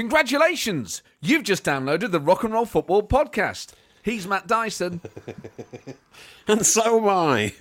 [0.00, 1.02] Congratulations!
[1.20, 3.74] You've just downloaded the Rock and Roll Football Podcast.
[4.02, 5.02] He's Matt Dyson.
[6.48, 7.54] And so am I.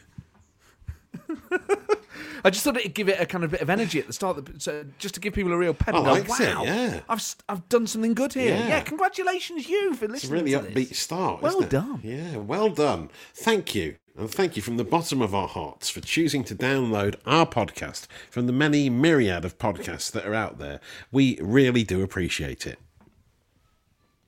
[2.43, 4.61] I just thought it'd give it a kind of bit of energy at the start,
[4.61, 5.95] so just to give people a real pep.
[5.95, 6.99] I go, likes it, wow, yeah.
[7.09, 8.55] I've I've done something good here.
[8.55, 8.67] Yeah.
[8.67, 10.99] Yeah, congratulations you for It's a really upbeat this.
[10.99, 11.41] start.
[11.41, 12.01] Well done.
[12.03, 13.09] Yeah, well done.
[13.33, 13.95] Thank you.
[14.17, 18.05] And thank you from the bottom of our hearts for choosing to download our podcast
[18.29, 20.81] from the many myriad of podcasts that are out there.
[21.09, 22.79] We really do appreciate it.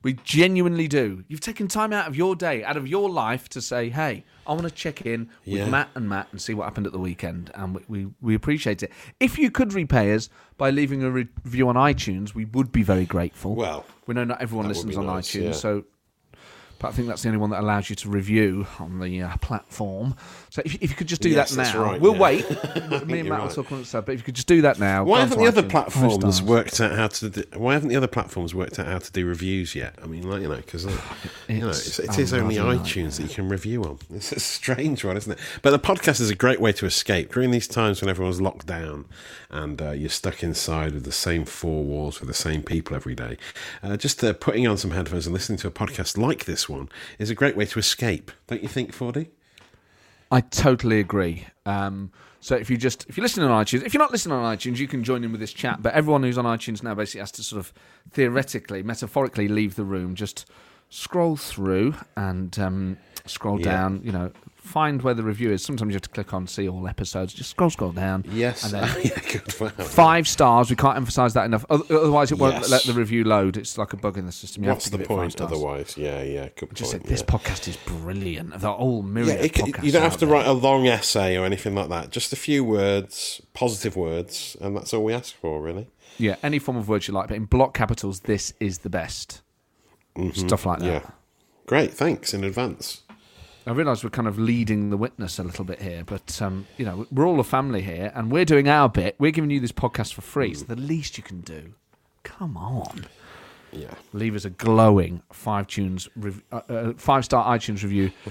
[0.04, 1.24] We genuinely do.
[1.28, 4.54] You've taken time out of your day, out of your life, to say, "Hey, I
[4.54, 5.70] want to check in with Yeah.
[5.70, 8.82] Matt and Matt and see what happened at the weekend," and we, we we appreciate
[8.82, 8.92] it.
[9.20, 13.06] If you could repay us by leaving a review on iTunes, we would be very
[13.06, 13.54] grateful.
[13.56, 15.52] Well, we know not everyone listens on nice, iTunes, yeah.
[15.52, 15.84] so.
[16.82, 19.38] But I think that's the only one that allows you to review on the uh,
[19.38, 20.16] platform.
[20.50, 22.20] So if, if you could just do Yes, that that's now, right, we'll yeah.
[22.20, 22.50] wait.
[22.50, 23.52] Me and You're Matt will right.
[23.52, 24.08] talk on stuff.
[24.08, 26.94] But if you could just do that now, Why haven't the other platforms worked out
[26.98, 27.30] how to?
[27.30, 29.94] Do, why haven't the other platforms worked out how to do reviews yet?
[30.02, 30.86] I mean, like you know, because
[31.48, 34.00] you know, It's it's, it is a only bloody iTunes that you can review on.
[34.10, 35.40] It's a strange one, isn't it?
[35.62, 38.66] But the podcast is a great way to escape during these times when everyone's locked
[38.66, 39.06] down
[39.52, 43.14] and uh, you're stuck inside with the same four walls with the same people every
[43.14, 43.38] day.
[43.84, 46.90] Uh, just uh, putting on some headphones and listening to a podcast like this one
[47.20, 49.30] is a great way to escape, don't you think, Fordy?
[50.32, 51.46] I totally agree.
[51.66, 54.58] Um, so if you just if you're listening on iTunes, if you're not listening on
[54.58, 55.82] iTunes, you can join in with this chat.
[55.84, 57.74] But everyone who's on iTunes now basically has to sort of
[58.12, 60.16] theoretically, metaphorically leave the room.
[60.16, 60.46] Just
[60.90, 63.66] scroll through and um, scroll Yeah.
[63.66, 64.02] down.
[64.04, 64.32] You know,
[64.62, 65.64] find where the review is.
[65.64, 67.34] Sometimes you have to click on see all episodes.
[67.34, 68.24] Just scroll, scroll down.
[68.30, 68.64] Yes.
[68.64, 69.60] And then yeah, good.
[69.60, 69.70] Wow.
[69.84, 70.70] five stars.
[70.70, 71.66] We can't emphasise that enough.
[71.70, 72.70] Otherwise, it won't Yes.
[72.70, 73.58] let the review load.
[73.58, 74.64] It's like a bug in the system.
[74.64, 75.98] You What's have to the give it five point otherwise?
[75.98, 77.38] Yeah, yeah, good Just say this yeah.
[77.38, 78.60] podcast is brilliant.
[78.60, 80.34] The whole Yeah, myriad it, podcasts you don't have to there.
[80.36, 82.12] write a long essay or anything like that.
[82.12, 85.88] Just a few words, positive words, and that's all we ask for, really.
[86.18, 89.42] Yeah, any form of words you like, but in block capitals, this is the best.
[90.34, 90.86] Stuff like that.
[90.86, 91.06] Mm-hmm.
[91.08, 91.12] Yeah.
[91.66, 93.02] Great, thanks in advance.
[93.68, 96.86] I realise we're kind of leading the witness a little bit here, but um, you
[96.86, 99.16] know, we're all a family here, and we're doing our bit.
[99.20, 101.74] We're giving you this podcast for free, so the least you can do,
[102.24, 103.06] come on,
[103.72, 103.94] Yeah.
[104.14, 108.12] leave us a glowing five tunes, rev- uh, uh, five star iTunes review.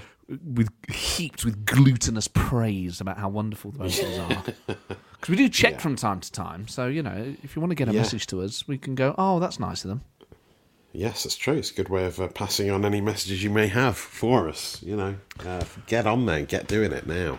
[0.55, 4.45] With heaped with glutinous praise about how wonderful the things are,
[4.77, 6.69] because we do check from time to time.
[6.69, 7.99] So you know, if you want to get a Yeah.
[8.03, 9.13] message to us, we can go.
[9.19, 10.03] Oh, that's nice of them.
[10.93, 11.55] Yes, that's true.
[11.55, 14.83] It's a good way of uh, passing on any messages you may have for us.
[14.83, 15.15] You know,
[15.47, 17.39] uh, get on there, get doing it now.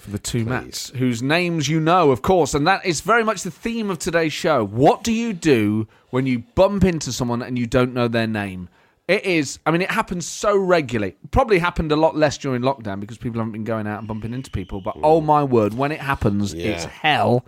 [0.00, 3.42] for the two Matts, whose names you know, of course, and that is very much
[3.42, 4.64] the theme of today's show.
[4.64, 8.68] What do you do when you bump into someone and you don't know their name?
[9.08, 11.16] It is, I mean, it happens so regularly.
[11.30, 14.32] Probably happened a lot less during lockdown because people haven't been going out and bumping
[14.32, 14.80] into people.
[14.80, 16.68] But oh my word, when it happens, Yeah.
[16.68, 17.44] it's hell.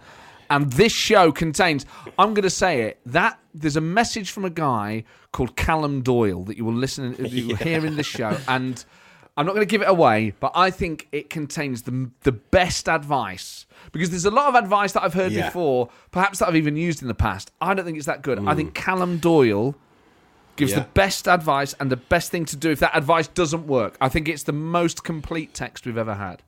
[0.51, 1.87] And this show contains,
[2.19, 6.45] I'm going to say it, that there's a message from a guy called Callum Doyle
[6.45, 8.37] that you will listen, you will hear in this show.
[8.49, 8.85] And
[9.37, 12.89] I'm not going to give it away, but I think it contains the the best
[12.89, 15.47] advice because there's a lot of advice that I've heard Yeah.
[15.47, 17.51] before, perhaps that I've even used in the past.
[17.61, 18.39] I don't think it's that good.
[18.47, 18.75] I think mm.
[18.75, 19.75] Callum Doyle
[20.57, 20.81] gives Yeah.
[20.81, 23.97] the best advice and the best thing to do if that advice doesn't work.
[24.01, 26.43] I think it's the most complete text we've ever had.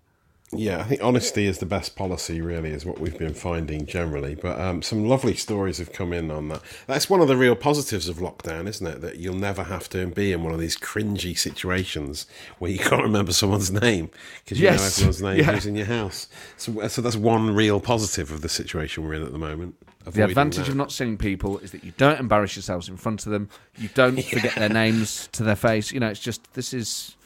[0.51, 4.35] Yeah, I think honesty is the best policy, really, is what we've been finding generally.
[4.35, 6.63] But um, some lovely stories have come in on that.
[6.87, 9.01] That's one of the real positives of lockdown, isn't it?
[9.03, 12.27] That you'll never have to be in one of these cringy situations
[12.59, 14.11] where you can't remember someone's name
[14.43, 15.53] because you know Yes, everyone's name yeah.
[15.53, 16.29] who's in your house.
[16.57, 19.75] So, so that's one real positive of the situation we're in at the moment.
[20.07, 20.71] The advantage that.
[20.71, 23.51] of not seeing people is that you don't embarrass yourselves in front of them.
[23.77, 25.93] You don't forget their names to their face.
[25.93, 27.17] You know, it's just this is.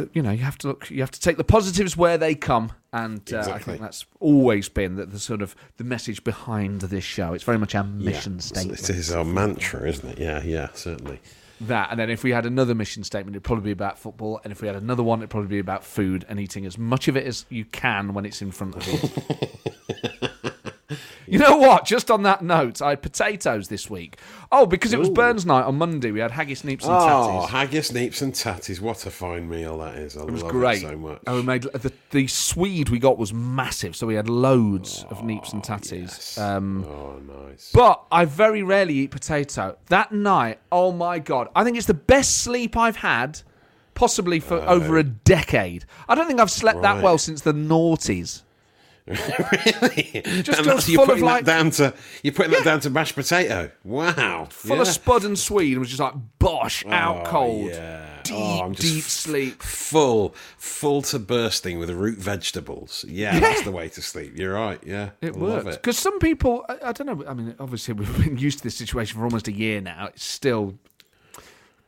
[0.00, 0.90] The, you know, you have to look.
[0.90, 4.68] You have to take the positives where they come, and uh, I think that's always
[4.68, 7.32] been the, the sort of the message behind this show.
[7.32, 8.80] It's very much our mission Yeah, statement.
[8.90, 10.18] It is our mantra, isn't it?
[10.18, 11.20] Yeah, yeah, certainly.
[11.62, 14.52] that, and then if we had another mission statement, it'd probably be about football, and
[14.52, 17.16] if we had another one, it'd probably be about food and eating as much of
[17.16, 20.28] it as you can when it's in front of you.
[21.26, 21.84] You know what?
[21.84, 24.18] Just on that note, I had potatoes this week.
[24.50, 27.42] Oh, because it was Burns night on Monday, we had haggis, neeps, and tatties.
[27.42, 27.48] Oh, tatties.
[27.50, 28.80] haggis, neeps, and tatties.
[28.80, 30.16] What a fine meal that is.
[30.16, 30.78] I It was love great.
[30.82, 31.20] it so much.
[31.26, 35.18] And we made the, the Swede we got was massive, so we had loads of
[35.18, 36.00] neeps and tatties.
[36.08, 36.38] Yes.
[36.38, 37.70] Um, oh, nice.
[37.72, 39.76] but I very rarely eat potato.
[39.86, 43.40] That night, oh my god, I think it's the best sleep I've had,
[43.94, 45.84] possibly for over a decade.
[46.08, 48.42] I don't think I've slept that well since the noughties.
[49.06, 50.22] Really?
[50.42, 53.14] Just you're full of, putting like- that down to you're putting that down to mashed
[53.14, 53.70] potato.
[53.84, 54.82] Wow, Full yeah.
[54.82, 57.70] of spud and swede and was just like, bosh, oh, out Oh, cold.
[57.70, 58.06] Yeah.
[58.22, 59.62] Deep, oh, I'm just deep sleep.
[59.62, 63.04] Full, full to bursting with root vegetables.
[63.08, 64.36] Yeah, that's the way to sleep.
[64.36, 64.78] You're right.
[64.84, 67.26] Yeah, It I works because some people, I, I don't know.
[67.26, 70.06] I mean, obviously we've been used to this situation for almost a year now.
[70.08, 70.78] It still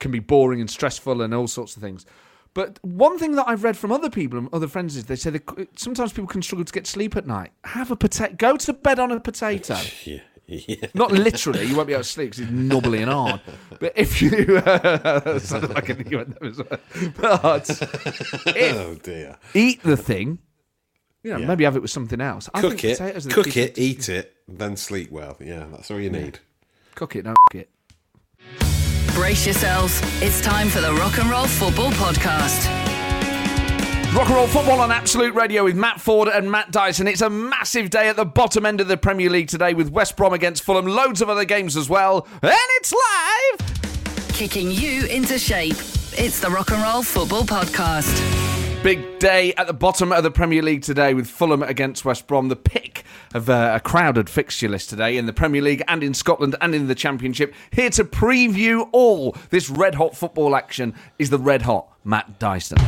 [0.01, 2.07] can be boring and stressful and all sorts of things.
[2.55, 5.31] But one thing that I've read from other people and other friends is they say
[5.31, 7.53] that sometimes people can struggle to get sleep at night.
[7.65, 8.35] Have a potato.
[8.37, 9.77] Go to bed on a potato.
[10.05, 10.89] Yeah, yeah.
[10.93, 13.41] Not literally, you won't be able to sleep because it's knobbly and hard.
[13.79, 16.79] But if you, uh, sounded like a new as well.
[17.17, 19.39] but if Oh dear.
[19.55, 20.41] eat the thing,
[21.23, 21.47] you know, Yeah.
[21.47, 22.51] maybe have it with something else.
[22.53, 25.37] I Cook think it, potatoes are the cook it, eat it, then sleep well.
[25.41, 26.41] Yeah, that's all you need.
[26.97, 27.71] Cook it, don't f- it.
[29.15, 30.01] Brace yourselves.
[30.23, 32.67] It's time for the Rock and Roll Football Podcast.
[34.15, 37.07] Rock and roll football on Absolute Radio with Matt Forde and Matt Dyson.
[37.07, 40.17] It's a massive day at the bottom end of the Premier League today with West
[40.17, 44.29] Brom against Fulham, loads of other games as well, and it's live.
[44.35, 45.77] Kicking you into shape.
[46.15, 48.62] It's the Rock and Roll Football Podcast.
[48.83, 52.49] Big day at the bottom of the Premier League today with Fulham against West Brom.
[52.49, 56.15] The pick of uh, a crowded fixture list today in the Premier League and in
[56.15, 57.55] Scotland and in the Championship.
[57.71, 62.79] Here to preview all this red hot football action is the red hot Matt Dyson.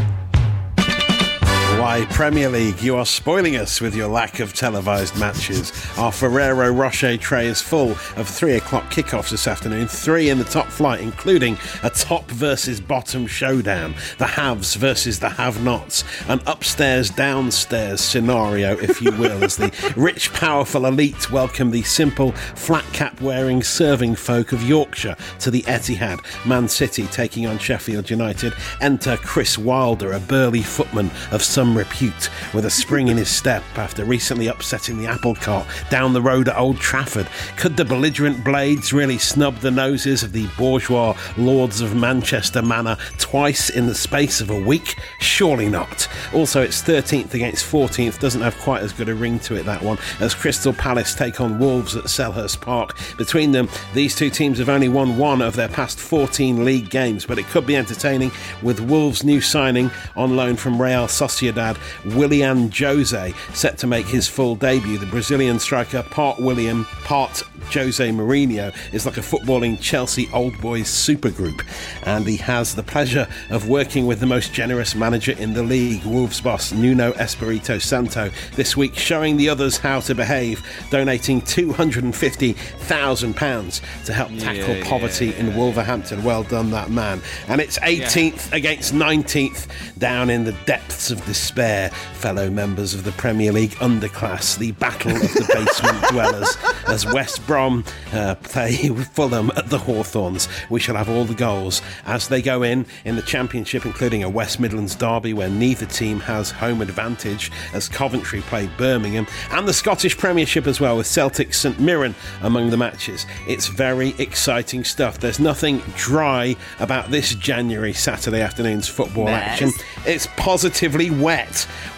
[1.85, 5.71] Why, Premier League, you are spoiling us with your lack of televised matches.
[5.99, 10.45] Our Ferrero Rocher tray is full of three o'clock kickoffs this afternoon, three in the
[10.45, 16.41] top flight, including a top versus bottom showdown, the haves versus the have nots, an
[16.47, 22.87] upstairs downstairs scenario, if you will, as the rich, powerful elite welcome the simple, flat
[22.95, 26.25] cap wearing serving folk of Yorkshire to the Etihad.
[26.47, 28.55] Man City taking on Sheffield United.
[28.81, 33.63] Enter Chris Wilder, a burly footman of some repute, with a spring in his step
[33.77, 37.29] after recently upsetting the apple cart down the road at Old Trafford.
[37.57, 42.97] Could the belligerent Blades really snub the noses of the bourgeois lords of Manchester Manor
[43.19, 44.97] twice in the space of a week?
[45.21, 46.09] Surely not.
[46.33, 49.83] Also, it's 13th against 14th, doesn't have quite as good a ring to it, that
[49.83, 52.97] one, as Crystal Palace take on Wolves at Selhurst Park.
[53.17, 57.25] Between them, these two teams have only won one of their past 14 league games,
[57.25, 58.31] but it could be entertaining
[58.63, 61.64] with Wolves' new signing on loan from Real Sociedad,
[62.05, 64.99] Willian Jose, set to make his full debut.
[64.99, 70.87] The Brazilian striker, part William, part Jose Mourinho, is like a footballing Chelsea old boys
[70.87, 71.65] supergroup,
[72.05, 76.05] and he has the pleasure of working with the most generous manager in the league,
[76.05, 84.05] Wolves boss Nuno Espirito Santo, this week showing the others how to behave, donating £250,000
[84.05, 86.23] to help tackle yeah, poverty in Wolverhampton.
[86.23, 87.23] Well done, that man.
[87.49, 89.69] And it's 18th against 19th,
[89.99, 95.15] down in the depths of despair, fellow members of the Premier League underclass, the battle
[95.15, 96.57] of the basement dwellers,
[96.89, 100.49] as West Brom uh, play with Fulham at the Hawthorns.
[100.71, 104.31] We shall have all the goals as they go in in the Championship, including a
[104.31, 109.75] West Midlands derby where neither team has home advantage, as Coventry play Birmingham, and the
[109.75, 113.27] Scottish Premiership as well, with Celtic St Mirren among the matches.
[113.47, 115.19] It's very exciting stuff.
[115.21, 119.71] There's nothing dry about this January Saturday afternoon's football action.
[120.07, 121.34] It's positively wet.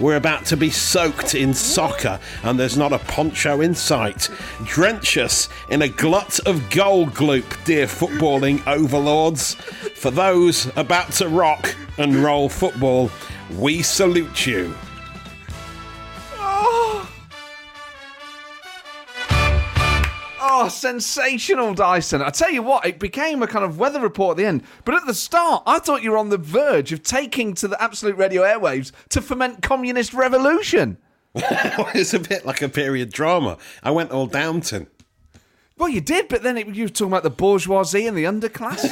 [0.00, 4.30] We're about to be soaked in soccer, and there's not a poncho in sight.
[4.64, 9.54] Drench us in a glut of gold gloop, dear footballing overlords.
[9.94, 13.10] For those about to rock and roll football,
[13.58, 14.74] we salute you.
[16.34, 16.95] Oh,
[20.58, 22.22] Oh, sensational, Dyson.
[22.22, 24.62] I tell you what, it became a kind of weather report at the end.
[24.86, 27.80] But at the start, I thought you were on the verge of taking to the
[27.82, 30.96] Absolute Radio airwaves to foment communist revolution.
[31.34, 33.58] it's a bit like a period drama.
[33.82, 34.86] I went all Downton.
[35.76, 38.82] Well, you did, but then it, you were talking about the bourgeoisie and the underclass.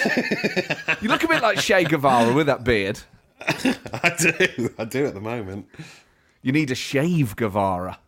[1.03, 3.01] you look a bit like Che Guevara with that beard.
[3.41, 4.75] I do.
[4.77, 5.67] I do at the moment.
[6.43, 8.01] You need a shave, Guevara.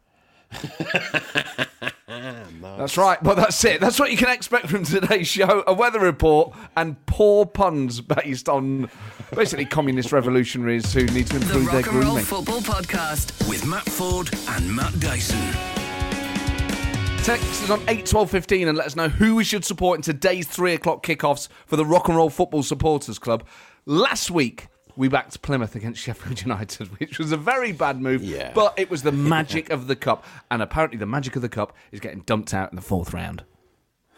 [2.09, 3.23] That's right.
[3.23, 3.81] Well, that's it.
[3.81, 8.49] That's what you can expect from today's show: a weather report and poor puns based
[8.49, 8.91] on
[9.35, 12.25] basically communist revolutionaries who need to The improve their Rock and Roll grooming.
[12.25, 13.49] Football Podcast.
[13.49, 15.41] with Matt Forde and Matt Dyson.
[17.25, 20.03] Text us on eight twelve fifteen and let us know who we should support in
[20.03, 23.45] today's three o'clock kickoffs for the Rock and Roll Football Supporters Club.
[23.85, 24.69] Last week.
[24.97, 28.53] We backed Plymouth against Sheffield United, which was a very bad move, Yeah.
[28.55, 30.25] but it was the magic of the cup.
[30.51, 33.45] And apparently, the magic of the cup is getting dumped out in the fourth round.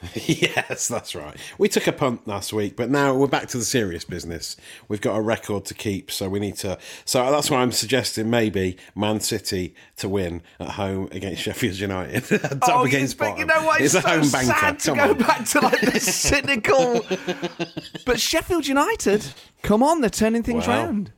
[0.15, 1.37] yes, that's right.
[1.59, 4.57] We took a punt last week, but now we're back to the serious business.
[4.87, 6.79] We've got a record to keep, so we need to.
[7.05, 12.25] So that's why I'm suggesting maybe Man City to win at home against Sheffield United.
[12.29, 13.39] Top Oh, against bottom.
[13.39, 13.81] you know what?
[13.81, 14.53] It's, a so home banker.
[14.53, 15.19] sad to Come go on.
[15.19, 17.05] back to like this cynical.
[18.07, 19.25] but Sheffield United,
[19.63, 21.11] come on, they're turning things round.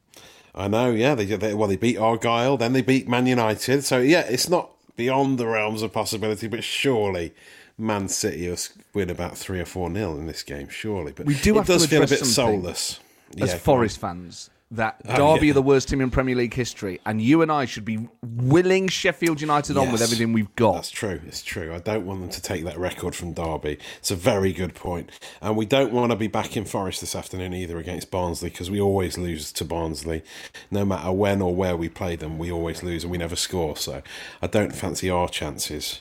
[0.55, 1.15] I know, yeah.
[1.15, 3.85] They, they well, they beat Argyle, then they beat Man United.
[3.85, 7.33] So yeah, it's not beyond the realms of possibility, but surely
[7.81, 8.57] Man City will
[8.95, 10.69] win about three or four nil in this game.
[10.69, 13.01] Surely, but We do it have to does feel a bit soulless.
[13.41, 15.51] As Yeah, Forest fans, that Oh, Derby yeah.
[15.51, 18.87] are the worst team in Premier League history, and you and I should be willing
[18.87, 20.75] Sheffield United on with everything we've got.
[20.75, 21.21] That's true.
[21.27, 21.75] It's true.
[21.75, 23.79] I don't want them to take that record from Derby.
[23.99, 25.11] It's a very good point.
[25.41, 28.71] And we don't want to be back in Forest this afternoon either against Barnsley because
[28.71, 30.23] we always lose to Barnsley.
[30.71, 33.77] No matter when or where we play them, we always lose and we never score.
[33.77, 34.03] So
[34.41, 36.01] I don't fancy our chances.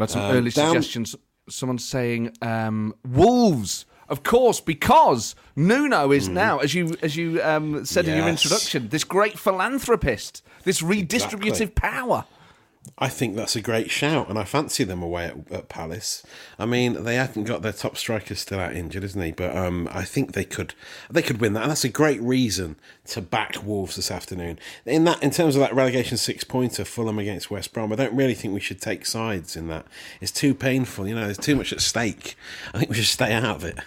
[0.00, 1.14] We've had some Um, early down- suggestions.
[1.50, 7.84] Someone's saying um, Wolves, of course, because Nuno is now, as you as you um,
[7.84, 8.28] said in your.
[8.28, 12.24] Introduction, this great philanthropist, this redistributive power.
[13.02, 16.22] I think that's a great shout, and I fancy them away at, at Palace.
[16.58, 19.32] I mean, they haven't got their top striker still out injured, isn't he?
[19.32, 20.74] But um, I think they could
[21.08, 22.76] they could win that, and that's a great reason
[23.06, 24.58] to back Wolves this afternoon.
[24.84, 28.14] In that, in terms of that relegation six pointer, Fulham against West Brom, I don't
[28.14, 29.86] really think we should take sides in that.
[30.20, 31.24] It's too painful, you know.
[31.24, 32.36] There's too much at stake.
[32.74, 33.78] I think we should stay out of it.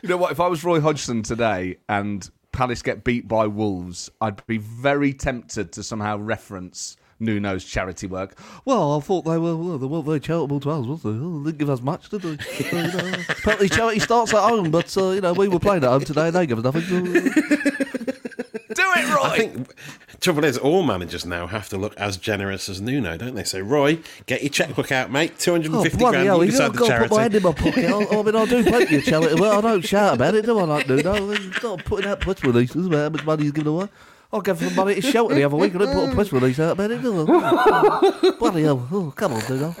[0.00, 0.32] You know what?
[0.32, 5.12] If I was Roy Hodgson today and Palace get beat by Wolves, I'd be very
[5.12, 8.36] tempted to somehow reference Nuno's charity work.
[8.64, 11.10] Well, I thought they were well, they weren't very charitable to us, was they?
[11.10, 12.36] Oh, they didn't give us much, did they?
[12.36, 15.84] So, you know, apparently, charity starts at home, but uh, you know we were playing
[15.84, 17.32] at home today, and they gave us nothing.
[18.74, 19.22] Do it, Roy.
[19.22, 19.74] I think
[20.20, 23.44] trouble is, all managers now have to look as generous as Nuno, don't they?
[23.44, 25.38] So, Roy, get your checkbook out, mate.
[25.38, 26.26] Two hundred and Oh, fifty bloody grand.
[26.26, 27.84] hell, You you've decide got the to put my hand in my pocket.
[27.84, 29.40] I, I mean, I do plenty of charity.
[29.40, 30.64] Well, I don't shout about it, do I?
[30.64, 31.30] Like Nuno.
[31.30, 33.88] It's not putting out press releases about how much money he's giving away.
[34.34, 35.76] I gave some money to shelter the other week.
[35.76, 37.02] I didn't put a press release out about it.
[38.40, 38.88] Bloody hell.
[38.90, 39.76] Oh, come on, Nuno.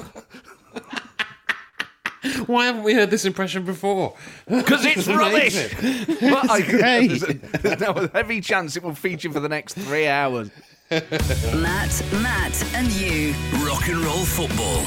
[2.46, 4.16] Why haven't we heard this impression before?
[4.46, 5.72] Because it's rubbish.
[5.76, 6.18] amazing.
[6.30, 7.08] But I, great.
[7.08, 10.50] there's, a, there's now a heavy chance it will feature for the next three hours.
[10.90, 13.34] Matt, Matt, and you.
[13.66, 14.84] Rock and roll football.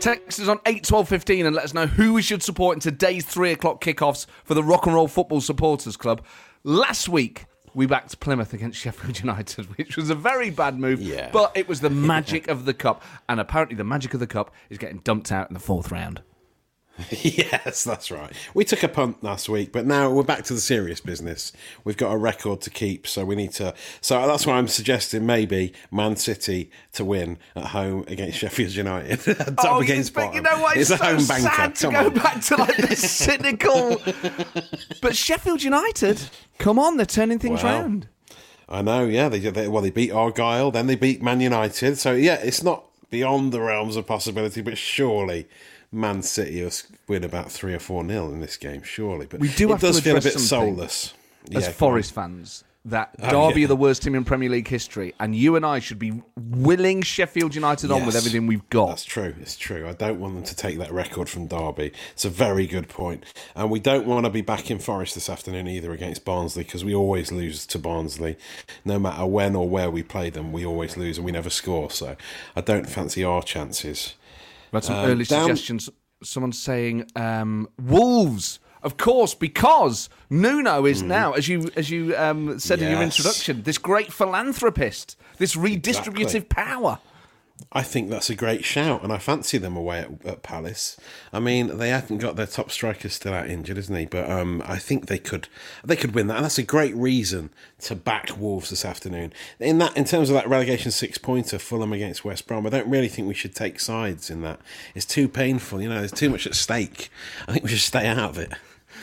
[0.00, 2.80] Text us on 8 12 15 and let us know who we should support in
[2.80, 6.22] today's 3 o'clock kickoffs for the Rock and Roll Football Supporters Club.
[6.68, 11.30] Last week, we backed Plymouth against Sheffield United, which was a very bad move, Yeah.
[11.30, 13.04] but it was the magic of the Cup.
[13.28, 16.22] And apparently, the magic of the Cup is getting dumped out in the fourth round.
[17.10, 18.32] yes, that's right.
[18.54, 21.52] We took a punt last week, but now we're back to the serious business.
[21.84, 23.74] We've got a record to keep, so we need to.
[24.00, 29.20] So that's why I'm suggesting maybe Man City to win at home against Sheffield United.
[29.24, 30.34] Top Oh, against bottom.
[30.34, 30.76] you know what?
[30.76, 31.48] It's, a so home banker.
[31.48, 32.14] sad to Come go on.
[32.14, 34.00] back to like this cynical.
[35.02, 36.20] but Sheffield United,
[36.58, 37.80] come on, they're turning things Wow.
[37.80, 38.08] round.
[38.68, 39.28] I know, yeah.
[39.28, 41.98] They, they well, they beat Argyle, then they beat Man United.
[41.98, 45.46] So yeah, it's not beyond the realms of possibility, but surely
[45.96, 46.70] Man City will
[47.08, 48.82] win about three or four nil in this game.
[48.82, 51.14] Surely, but We do it have to does feel a bit soulless.
[51.54, 53.64] as Yeah, Forest fans that Oh, Derby yeah.
[53.64, 57.02] are the worst team in Premier League history, and you and I should be willing
[57.02, 58.86] Sheffield United on with everything we've got.
[58.90, 59.34] That's true.
[59.40, 59.88] It's true.
[59.88, 61.90] I don't want them to take that record from Derby.
[62.12, 63.24] It's a very good point.
[63.56, 66.84] And we don't want to be back in Forest this afternoon either against Barnsley because
[66.84, 68.36] we always lose to Barnsley.
[68.84, 71.90] No matter when or where we play them, we always lose and we never score.
[71.90, 72.14] So
[72.54, 74.14] I don't fancy our chances.
[74.72, 75.90] We've had some Um, early down- suggestions.
[76.22, 82.58] Someone's saying um, Wolves, of course, because Nuno is now, as you as you um,
[82.58, 83.02] said in your.
[83.02, 86.40] Introduction, this great philanthropist, this redistributive Exactly.
[86.42, 86.98] power.
[87.72, 90.98] I think that's a great shout, and I fancy them away at, at Palace.
[91.32, 94.04] I mean, they haven't got their top striker still out injured, isn't he?
[94.04, 95.48] But um, I think they could
[95.82, 99.32] they could win that, and that's a great reason to back Wolves this afternoon.
[99.58, 102.88] In that, in terms of that relegation six pointer, Fulham against West Brom, I don't
[102.88, 104.60] really think we should take sides in that.
[104.94, 105.98] It's too painful, you know.
[105.98, 107.10] There's too much at stake.
[107.48, 108.52] I think we should stay out of it.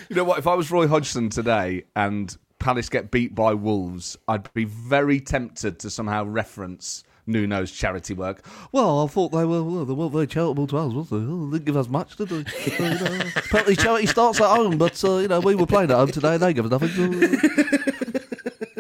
[0.09, 0.39] You know what?
[0.39, 5.19] If I was Roy Hodgson today and Palace get beat by Wolves, I'd be very
[5.19, 8.45] tempted to somehow reference Nuno's charity work.
[8.71, 11.15] Well, I thought they were well, they weren't very charitable to us, was they?
[11.17, 12.43] Oh, they didn't give us much, did they?
[12.73, 15.91] So, you know, apparently, charity starts at home, but uh, you know we were playing
[15.91, 16.89] at home today, and they gave us nothing.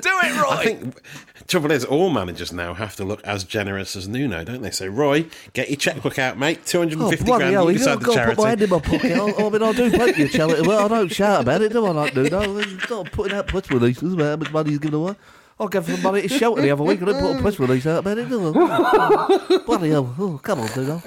[0.03, 0.49] Do it, Roy.
[0.49, 1.01] I think
[1.47, 4.71] trouble is, all managers now have to look as generous as Nuno, don't they?
[4.71, 6.65] So, Roy, get your checkbook out, mate.
[6.65, 7.53] Two hundred and Oh, fifty bloody grand.
[7.53, 8.63] hell, You decide the to put my hand charity.
[8.65, 9.11] in my pocket.
[9.39, 10.67] I, I mean, I do plenty of charity.
[10.67, 11.91] Well, I don't shout about it, do I?
[11.91, 12.57] Like Nuno.
[12.57, 15.15] It's not putting out press releases about how much money he's giving away.
[15.63, 17.01] I gave some money to shelter the other week.
[17.01, 19.59] I didn't put a press release out about it, do I?
[19.65, 20.13] Bloody hell.
[20.19, 21.01] Oh, come on, Nuno.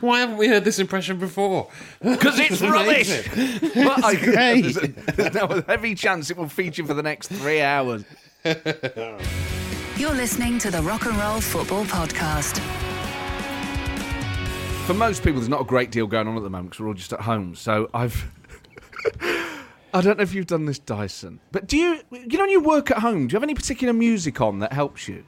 [0.00, 1.70] Why haven't we heard this impression before?
[2.02, 3.26] Because it's rubbish.
[3.32, 3.74] amazing.
[3.74, 4.60] But I, great.
[4.62, 8.04] there's, a, there's a heavy chance it will feature for the next three hours.
[9.96, 12.58] You're listening to the Rock and Roll Football Podcast.
[14.86, 16.88] For most people, there's not a great deal going on at the moment because we're
[16.88, 17.54] all just at home.
[17.54, 18.30] So I've.
[19.92, 22.60] I don't know if you've done this, Dyson, but do you, you know, when you
[22.60, 25.24] work at home, do you have any particular music on that helps you?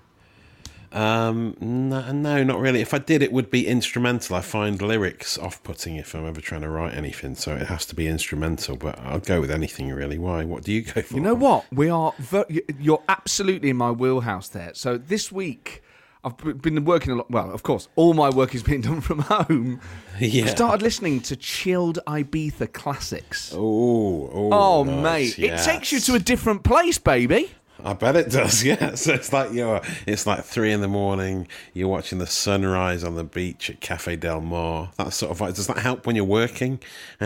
[0.92, 2.80] Um, no, no, not really.
[2.80, 4.36] If I did, it would be instrumental.
[4.36, 7.94] I find lyrics off-putting if I'm ever trying to write anything, so it has to
[7.94, 8.76] be instrumental.
[8.76, 10.18] But I'll go with anything really.
[10.18, 10.44] Why?
[10.44, 11.14] What do you go for?
[11.14, 11.64] You know what?
[11.72, 12.12] We are.
[12.18, 12.44] Ver-
[12.78, 14.72] you're absolutely in my wheelhouse there.
[14.74, 15.82] So this week,
[16.24, 17.30] I've been working a lot.
[17.30, 19.80] Well, of course, all my work is being done from home.
[20.20, 20.44] Yeah.
[20.44, 23.50] I started listening to chilled Ibiza classics.
[23.54, 25.66] Oh, oh, Oh, nice, mate, yes.
[25.66, 27.50] it takes you to a different place, baby.
[27.84, 28.62] I bet it does.
[28.64, 28.94] Yeah.
[28.94, 29.80] So it's like you're.
[30.06, 31.48] It's like three in the morning.
[31.72, 34.92] You're watching the sunrise on the beach at Cafe Del Mar.
[34.98, 35.40] That sort of.
[35.40, 36.78] Like, does that help when you're working?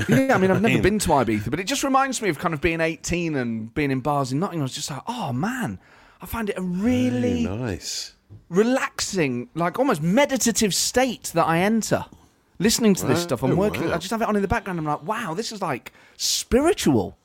[0.08, 2.54] Yeah, I mean, I've never been to Ibiza, but it just reminds me of kind
[2.54, 4.62] of being 18 and being in bars in Nottingham.
[4.62, 5.78] I was just like, oh man,
[6.22, 8.14] I find it a really nice.
[8.48, 12.04] Relaxing, like almost meditative state that I enter.
[12.58, 13.22] Listening to this Wow.
[13.24, 13.88] stuff, I'm Oh, working.
[13.88, 13.94] wow.
[13.94, 14.78] I just have it on in the background.
[14.78, 17.16] I'm like, wow, this is like spiritual.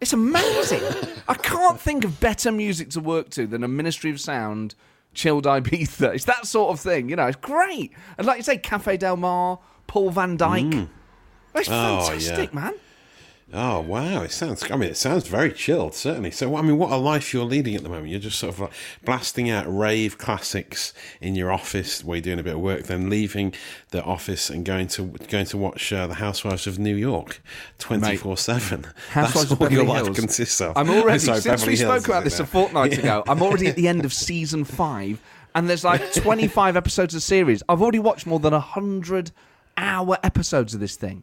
[0.00, 0.82] It's amazing.
[1.28, 4.74] I can't think of better music to work to than a Ministry of Sound,
[5.12, 6.14] chilled Ibiza.
[6.14, 7.26] It's that sort of thing, you know.
[7.26, 7.92] It's great.
[8.16, 10.88] And like you say, Cafe Del Mar, Paul van Dyk.
[11.54, 11.72] It's Mm.
[11.72, 12.60] Oh, fantastic, yeah.
[12.60, 12.74] man.
[13.50, 14.20] Oh wow!
[14.22, 14.70] It sounds.
[14.70, 16.30] I mean, it sounds very chilled, certainly.
[16.30, 18.08] So, I mean, what a life you're leading at the moment.
[18.08, 18.72] You're just sort of like
[19.06, 23.08] blasting out rave classics in your office where you're doing a bit of work, then
[23.08, 23.54] leaving
[23.90, 27.42] the office and going to going to watch uh, the Housewives of New York,
[27.78, 28.84] twenty four seven.
[29.12, 30.18] Housewives That's of all your Beverly life Hills.
[30.18, 30.76] consists of.
[30.76, 32.98] I'm already Sorry, since Beverly we Hills, spoke about this a fortnight Yeah.
[32.98, 33.24] ago.
[33.26, 35.22] I'm already at the end of season five,
[35.54, 37.62] and there's like 25 episodes of the series.
[37.66, 39.30] I've already watched more than hundred
[39.78, 41.22] hour episodes of this thing.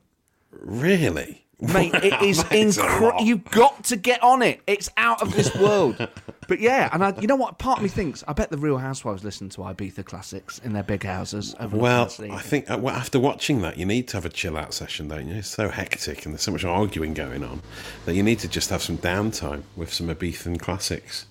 [0.52, 2.92] Really, Mate, it Wow, is that is a lot.
[2.92, 3.26] incredible.
[3.26, 4.62] You've got to get on it.
[4.68, 5.96] It's out of this world.
[6.48, 7.58] but yeah, and I, you know what?
[7.58, 10.84] Part of me thinks I bet the Real Housewives listen to Ibiza classics in their
[10.84, 11.56] big houses.
[11.72, 12.04] Well.
[12.20, 15.08] I think uh, well, after watching that, you need to have a chill out session,
[15.08, 15.36] don't you?
[15.36, 17.62] It's so hectic and there's so much arguing going on
[18.06, 21.26] that you need to just have some downtime with some Ibiza classics.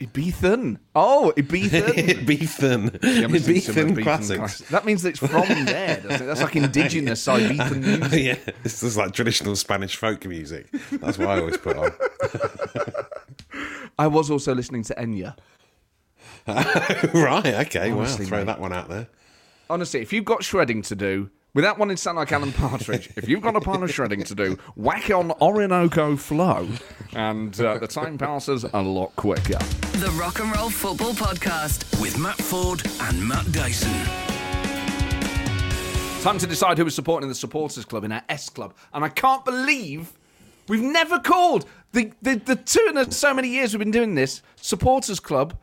[0.00, 0.78] Ibethan.
[0.94, 2.24] Oh, Ibethan.
[2.26, 3.02] Ibethan.
[3.02, 4.38] Yeah, I'm listening to some Ibethan Ibethan classics.
[4.38, 4.70] classics.
[4.70, 5.30] That means that it's from
[5.64, 5.96] there.
[6.00, 6.26] Doesn't it?
[6.26, 8.22] That's like indigenous Ibethan music.
[8.46, 10.66] yeah, it's just like traditional Spanish folk music.
[10.92, 11.92] That's what I always put on.
[13.98, 15.36] I was also listening to Enya.
[16.46, 18.46] right, okay, Honestly, well, throw mate.
[18.46, 19.08] that one out there.
[19.70, 23.28] Honestly, if you've got shredding to do, without wanting to sound like Alan Partridge, if
[23.28, 26.68] you've got a pile of shredding to do, whack on Orinoco Flow,
[27.14, 29.58] and uh, the time passes a lot quicker.
[29.98, 32.00] The Rock and Roll Football Podcast.
[32.00, 33.92] With Matt Forde and Matt Dyson.
[36.22, 39.08] Time to decide who is supporting the supporters club in our S club, and I
[39.08, 40.12] can't believe
[40.68, 44.42] we've never called the the, the two and so many years we've been doing this
[44.56, 45.56] supporters club.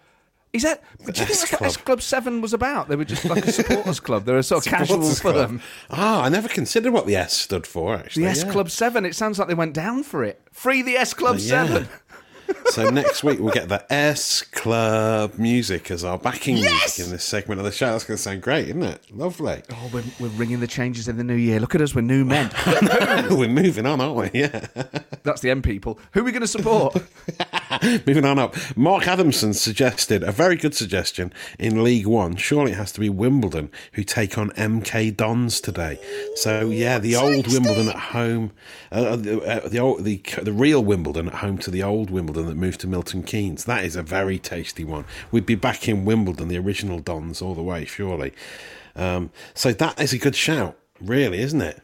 [0.53, 0.83] Is that?
[0.99, 1.61] Do you think that's what.
[1.63, 2.89] S Club Seven was about?
[2.89, 4.25] They were just like a supporters club.
[4.25, 5.61] They're a sort of casual firm.
[5.89, 8.23] Ah, I never considered what the S stood for, actually.
[8.23, 8.51] The S yeah.
[8.51, 9.05] Club Seven.
[9.05, 10.41] It sounds like they went down for it.
[10.51, 11.65] Free the S Club Uh, yeah.
[11.67, 11.89] Seven.
[12.65, 16.97] So next week we'll get the S Club music as our backing Yes!
[16.99, 17.93] music in this segment of the show.
[17.93, 19.01] That's going to sound great, isn't it?
[19.09, 19.61] Lovely.
[19.71, 21.61] Oh, we're, we're ringing the changes in the new year.
[21.61, 22.51] Look at us, we're new men.
[23.29, 24.39] We're moving on, aren't we?
[24.41, 24.67] Yeah.
[25.23, 25.97] That's the M people.
[26.11, 26.97] Who are we going to support?
[28.05, 28.55] Moving on up.
[28.75, 32.35] Mark Adamson suggested a very good suggestion in League One.
[32.35, 35.99] Surely it has to be Wimbledon who take on MK Dons today.
[36.35, 38.51] So yeah, the old Wimbledon at home,
[38.91, 42.47] uh, the, uh, the old the the real Wimbledon at home to the old Wimbledon
[42.47, 43.65] that moved to Milton Keynes.
[43.65, 45.05] That is a very tasty one.
[45.31, 48.33] We'd be back in Wimbledon, the original Dons, all the way, surely.
[48.95, 51.81] Um, so that is a good shout, really, isn't it?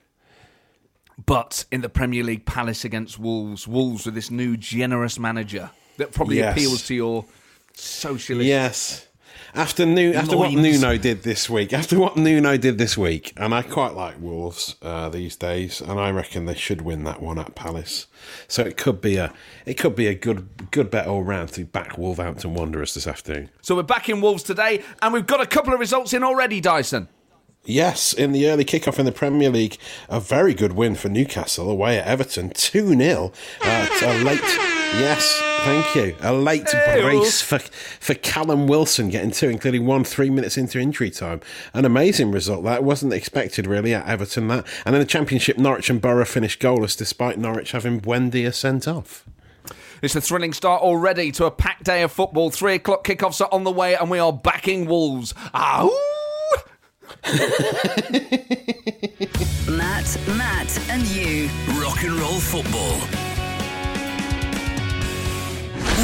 [1.25, 3.67] But in the Premier League, Palace against Wolves.
[3.67, 6.53] Wolves with this new generous manager that probably Yes.
[6.55, 7.25] appeals to your
[7.73, 8.47] socialist.
[8.47, 9.03] Yes.
[9.53, 13.53] After Nu- after what Nuno did this week, after what Nuno did this week, and
[13.55, 17.39] I quite like Wolves uh, these days, and I reckon they should win that one
[17.39, 18.07] at Palace.
[18.47, 19.33] So it could be a
[19.65, 23.49] it could be a good good bet all round to back Wolverhampton Wanderers this afternoon.
[23.61, 26.59] So we're back in Wolves today, and we've got a couple of results in already,
[26.59, 27.07] Dyson.
[27.69, 29.77] Yes, in the early kickoff in the Premier League,
[30.07, 33.33] a very good win for Newcastle away at Everton, 2 0.
[33.61, 36.15] Uh, a late, yes, thank you.
[36.21, 41.11] A late brace for, for Callum Wilson getting two, including one three minutes into injury
[41.11, 41.41] time.
[41.73, 44.47] An amazing result that wasn't expected really at Everton.
[44.47, 48.87] That And then the Championship, Norwich and Boro finished goalless despite Norwich having Buendia sent
[48.87, 49.25] off.
[50.01, 52.49] It's a thrilling start already to a packed day of football.
[52.49, 55.33] Three o'clock kickoffs are on the way, and we are backing Wolves.
[57.25, 57.47] Ow!
[61.17, 61.49] you.
[61.81, 62.97] Rock and roll football.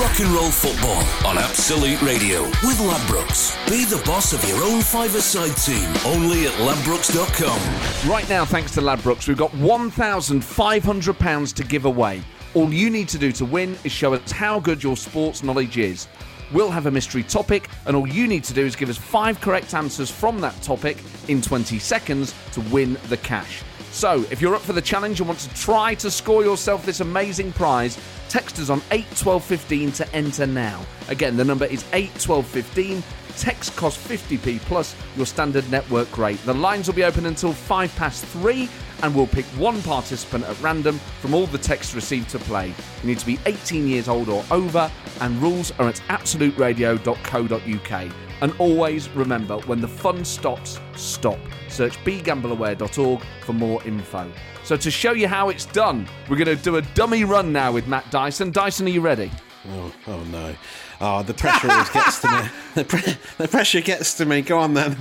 [0.01, 3.55] Rock and roll football on Absolute Radio with Ladbrokes.
[3.69, 5.87] Be the boss of your own five-a-side team.
[6.05, 8.09] Only at ladbrokes.com.
[8.09, 12.23] Right now, thanks to Ladbrokes, we've got £1,500 to give away.
[12.55, 15.77] All you need to do to win is show us how good your sports knowledge
[15.77, 16.07] is.
[16.53, 19.41] We'll have a mystery topic, and all you need to do is give us five
[19.41, 23.63] correct answers from that topic in 20 seconds to win the cash.
[23.91, 26.99] So, if you're up for the challenge and want to try to score yourself this
[26.99, 27.97] amazing prize,
[28.29, 30.85] text us on 81215 to enter now.
[31.09, 33.03] Again, the number is 81215.
[33.37, 36.43] Text costs 50p plus your standard network rate.
[36.45, 38.69] The lines will be open until 5 past 3
[39.01, 42.67] and we'll pick one participant at random from all the texts received to play.
[42.67, 44.89] You need to be 18 years old or over
[45.21, 48.11] and rules are at absoluteradio.co.uk.
[48.41, 51.39] And always remember when the fun stops, stop.
[51.69, 54.29] Search begambleaware.org for more info.
[54.63, 57.71] So, to show you how it's done, we're going to do a dummy run now
[57.71, 58.51] with Matt Dyson.
[58.51, 59.31] Dyson, are you ready?
[59.69, 60.55] Oh, oh no.
[60.99, 62.49] Oh, the pressure always gets to me.
[62.75, 64.41] The, pre- the pressure gets to me.
[64.41, 64.97] Go on then.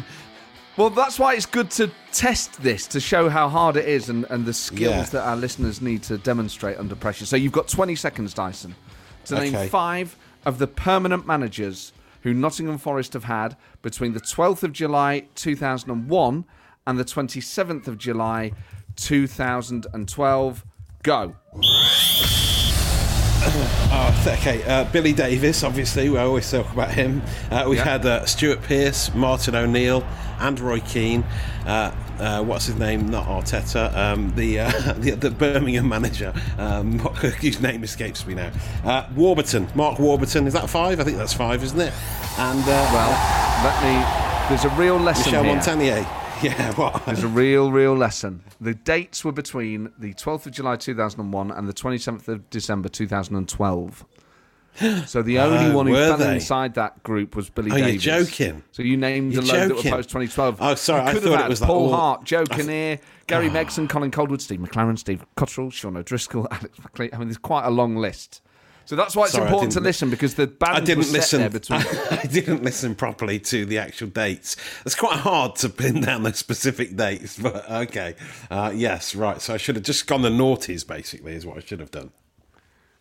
[0.76, 4.24] Well, that's why it's good to test this to show how hard it is and,
[4.30, 5.02] and the skills Yeah.
[5.04, 7.26] that our listeners need to demonstrate under pressure.
[7.26, 8.74] So, you've got 20 seconds, Dyson,
[9.26, 14.62] to name five of the permanent managers who Nottingham Forest have had between the 12th
[14.62, 16.44] of July 2001
[16.86, 18.52] and the 27th of July
[18.96, 20.64] 2012.
[21.02, 21.34] Go.
[23.44, 24.62] Oh, okay.
[24.64, 27.22] Uh, Billy Davies, obviously, we always talk about him.
[27.50, 27.84] Uh, we Yeah.
[27.84, 30.04] had uh, Stuart Pearce, Martin O'Neill,
[30.40, 31.24] and Roy Keane.
[31.66, 33.08] Uh, uh, what's his name?
[33.08, 33.94] Not Arteta.
[33.96, 36.98] Um, the, uh, the the Birmingham manager, um,
[37.40, 38.50] whose name escapes me now.
[38.84, 40.46] Uh, Warburton, Mark Warburton.
[40.46, 41.00] Is that five?
[41.00, 41.92] I think that's five, isn't it?
[42.38, 44.48] And uh, Well, let me.
[44.48, 45.54] There's a real lesson Michel here.
[45.56, 46.21] Montagnier.
[46.58, 47.04] Yeah, what?
[47.06, 48.42] There's a real, real lesson.
[48.60, 54.04] The dates were between the 12th of July 2001 and the 27th of December 2012.
[55.06, 56.36] So the only Oh, one who fell they?
[56.36, 58.62] inside that group was Billy Oh, you're joking.
[58.72, 59.90] So you named You're the load that joking.
[59.90, 60.56] were post 2012.
[60.62, 63.52] Oh, sorry, I thought it was like Paul all- Hart, Joe Kinnear, Gary ah.
[63.52, 67.10] Megson, Colin Calderwood, Steve McClaren, Steve Cotterill, Sean O'Driscoll, Alex McLean.
[67.12, 68.40] I mean, there's quite a long list.
[68.84, 71.40] So that's why it's Sorry, important to listen because the band I didn't listen.
[71.40, 71.80] there between.
[72.10, 74.56] I didn't listen properly to the actual dates.
[74.84, 78.14] It's quite hard to pin down those specific dates, but okay.
[78.50, 79.40] Uh, yes, right.
[79.40, 80.86] So I should have just gone the noughties.
[80.86, 82.10] Basically, is what I should have done.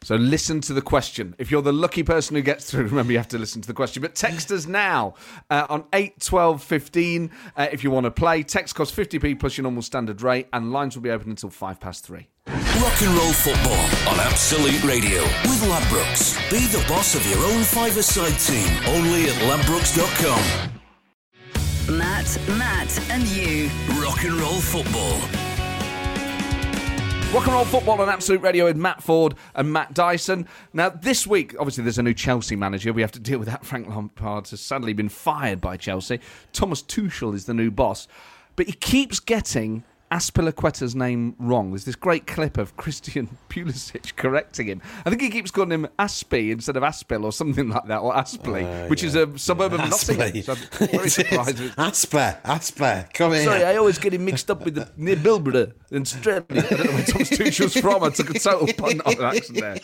[0.04, 1.36] So listen to the question.
[1.38, 3.74] If you're the lucky person who gets through, remember you have to listen to the
[3.74, 4.02] question.
[4.02, 5.14] But text us now
[5.50, 8.42] uh, on 8 12 15 uh, if you want to play.
[8.44, 11.80] Text costs 50p plus your normal standard rate, and lines will be open until 5
[11.80, 12.28] past 3.
[12.48, 16.36] Rock and roll football on Absolute Radio with Ladbrokes.
[16.50, 18.68] Be the boss of your own five-a-side team.
[18.96, 20.72] Only at ladbrokes.com.
[21.98, 23.70] Matt, Matt, and you.
[24.02, 25.41] Rock and roll football.
[27.34, 30.48] Rock and roll football on Absolute Radio with Matt Forde and Matt Dyson.
[30.74, 32.92] Now, this week, obviously, there's a new Chelsea manager.
[32.92, 33.66] We have to deal with that.
[33.66, 36.20] Frank Lampard has sadly been fired by Chelsea.
[36.52, 38.10] Thomas Tuchel is the new boss,
[38.58, 41.70] but he keeps getting Azpilicueta's name wrong.
[41.72, 44.82] There's this great clip of Christian Pulisic correcting him.
[45.06, 48.14] I think he keeps calling him Aspie instead of Aspil or something like that, or
[48.14, 50.42] Aspley, uh, which is a suburb of Nottingham.
[50.44, 51.60] So I'm very surprised.
[51.62, 53.46] with- Aspler, Aspler, come here.
[53.46, 56.44] Sorry, I always get him mixed up with the near Bilborough in Australia.
[56.50, 58.04] I don't know where Thomas Tuchel's from.
[58.04, 59.76] I took a total pun on an accent there.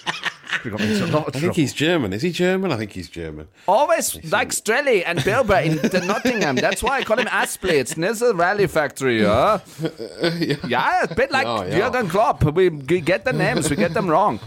[0.62, 2.14] Could have got me into a lot of I think he's German.
[2.14, 2.72] Is he German?
[2.72, 3.48] I think he's German.
[3.68, 6.56] Always like Strelley and Bilborough in Nottingham.
[6.56, 7.74] That's why I call him Aspley.
[7.74, 9.60] It's the Raleigh factory, huh?
[10.68, 11.78] yeah, a bit like Oh, yeah.
[11.78, 12.44] Jurgen Klopp.
[12.44, 14.40] We we get the names, we get them wrong.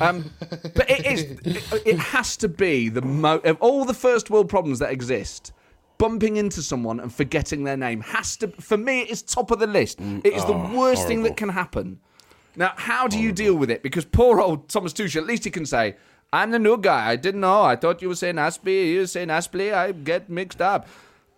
[0.00, 0.30] Um,
[0.74, 1.22] but it is.
[1.44, 5.52] It, it has to be the mo- of all the first world problems that exist.
[6.02, 8.48] Bumping into someone and forgetting their name has to.
[8.48, 10.00] For me, it is top of the list.
[10.00, 10.26] Mm.
[10.26, 12.00] It is the oh, worst thing that can happen.
[12.56, 13.84] Now, how do you deal with it?
[13.84, 15.94] Because poor old Thomas Tuchel, at least he can say,
[16.32, 17.08] "I'm the new guy.
[17.08, 17.62] I didn't know.
[17.62, 18.88] I thought you were saying Aspie.
[18.94, 19.72] You were saying Aspley.
[19.72, 20.88] I get mixed up."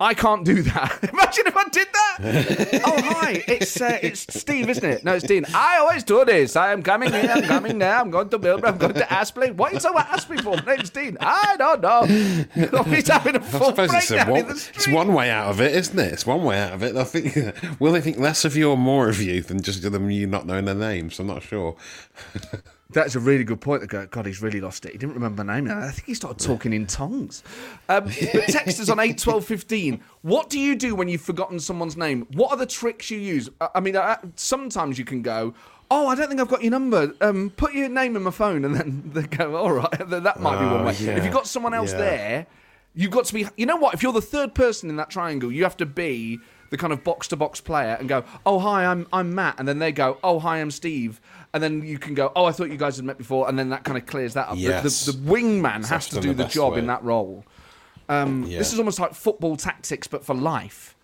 [0.05, 0.99] I can't do that.
[1.15, 2.83] Imagine if I did that.
[2.85, 5.03] oh hi, it's uh, it's Steve, isn't it?
[5.03, 5.47] No, it's Dean.
[5.55, 6.57] I always do this.
[6.57, 7.33] I am coming here.
[7.35, 7.97] I'm coming there.
[7.97, 8.69] I'm going to Bilbao.
[8.69, 9.55] I'm going to Aspley.
[9.55, 10.63] What are you talking about Aspley for?
[10.63, 11.17] My name's Dean.
[11.21, 12.03] I don't know.
[12.85, 15.49] He's having a full suppose it's, a breakdown one, in the it's one way out
[15.49, 16.13] of it, isn't it?
[16.13, 16.97] It's one way out of it.
[16.97, 20.11] I think will they think less of you or more of you than just them
[20.11, 21.19] you not knowing their names?
[21.19, 21.77] I'm not sure.
[22.91, 23.89] That's a really good point.
[23.89, 24.93] God, he's really lost it.
[24.93, 25.71] He didn't remember my name.
[25.71, 27.43] I think he started talking in tongues.
[27.89, 30.01] Um, but text us on eight twelve fifteen.
[30.23, 32.27] What do you do when you've forgotten someone's name?
[32.35, 33.49] What are the tricks you use?
[33.75, 33.97] I mean,
[34.37, 35.55] sometimes you can go,
[35.91, 37.15] "Oh, I don't think I've got your number.
[37.23, 40.61] Um, put your name in my phone," and then they go, "All right." That might
[40.61, 40.95] be one way.
[41.01, 41.17] yeah.
[41.17, 41.99] If you've got someone else Yeah.
[41.99, 42.47] there,
[42.95, 43.47] you've got to be.
[43.57, 43.95] You know what?
[43.95, 46.39] If you're the third person in that triangle, you have to be
[46.71, 49.67] the kind of box to box player and go, "Oh hi, I'm I'm Matt," and
[49.67, 51.21] then they go, "Oh hi, I'm Steve,"
[51.55, 53.71] and then you can go, "Oh, I thought you guys had met before," and then
[53.71, 54.55] that kind of clears that up.
[54.57, 55.07] The- Yes.
[55.07, 56.81] The, the, wingman has to do the the job way.
[56.81, 57.45] in that role.
[58.11, 58.59] Um, Yeah.
[58.59, 60.95] This is almost like football tactics, but for life.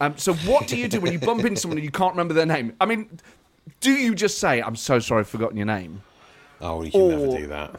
[0.00, 2.34] Um, so, what do you do when you bump into someone and you can't remember
[2.34, 2.72] their name?
[2.80, 3.20] I mean,
[3.80, 6.02] do you just say, "I'm so sorry, I've forgotten your name"?
[6.62, 7.76] Oh, you can Or- never do that.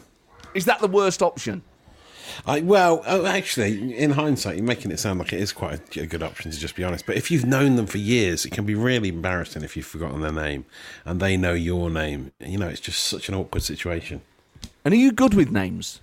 [0.54, 1.64] Is that the worst option?
[2.46, 6.02] I, well, oh, actually, in hindsight, you're making it sound like it is quite a,
[6.02, 7.06] a good option to just be honest.
[7.06, 10.22] But if you've known them for years, it can be really embarrassing if you've forgotten
[10.22, 10.66] their name
[11.06, 12.32] and they know your name.
[12.40, 14.22] You know, it's just such an awkward situation.
[14.84, 16.02] And are you good with names?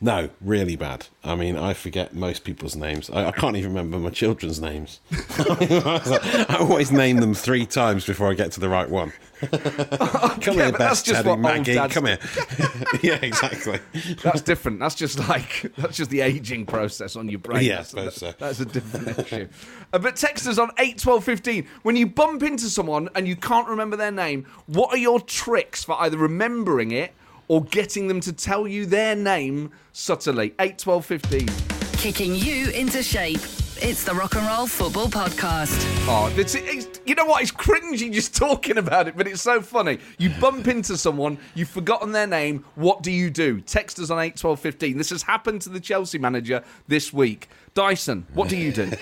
[0.00, 1.06] No, really bad.
[1.24, 3.08] I mean, I forget most people's names.
[3.08, 5.00] I, I can't even remember my children's names.
[5.38, 9.12] I always name them three times before I get to the right one.
[9.50, 11.74] Come Yeah, here, but that's Best just Teddy, what old Maggie.
[11.74, 12.18] dads Come here.
[13.02, 13.78] yeah, exactly.
[14.22, 14.78] That's different.
[14.80, 17.64] That's just like that's just the aging process on your brain.
[17.64, 18.34] Yeah, I that's, suppose so.
[18.38, 19.48] that's a different issue.
[19.92, 21.66] Uh, but text us on eight twelve fifteen.
[21.82, 25.84] When you bump into someone and you can't remember their name, what are your tricks
[25.84, 27.12] for either remembering it
[27.48, 30.54] or getting them to tell you their name subtly?
[30.60, 31.48] Eight twelve fifteen.
[31.92, 33.40] Kicking you into shape.
[33.78, 35.84] It's the Rock and Roll Football Podcast.
[36.08, 37.42] Oh, it's, it's, you know what?
[37.42, 39.98] It's cringy just talking about it, but it's so funny.
[40.18, 42.64] You bump into someone, you've forgotten their name.
[42.74, 43.60] What do you do?
[43.60, 44.96] Text us on eight twelve fifteen.
[44.96, 47.48] This has happened to the Chelsea manager this week.
[47.76, 48.90] Dyson, what do you do?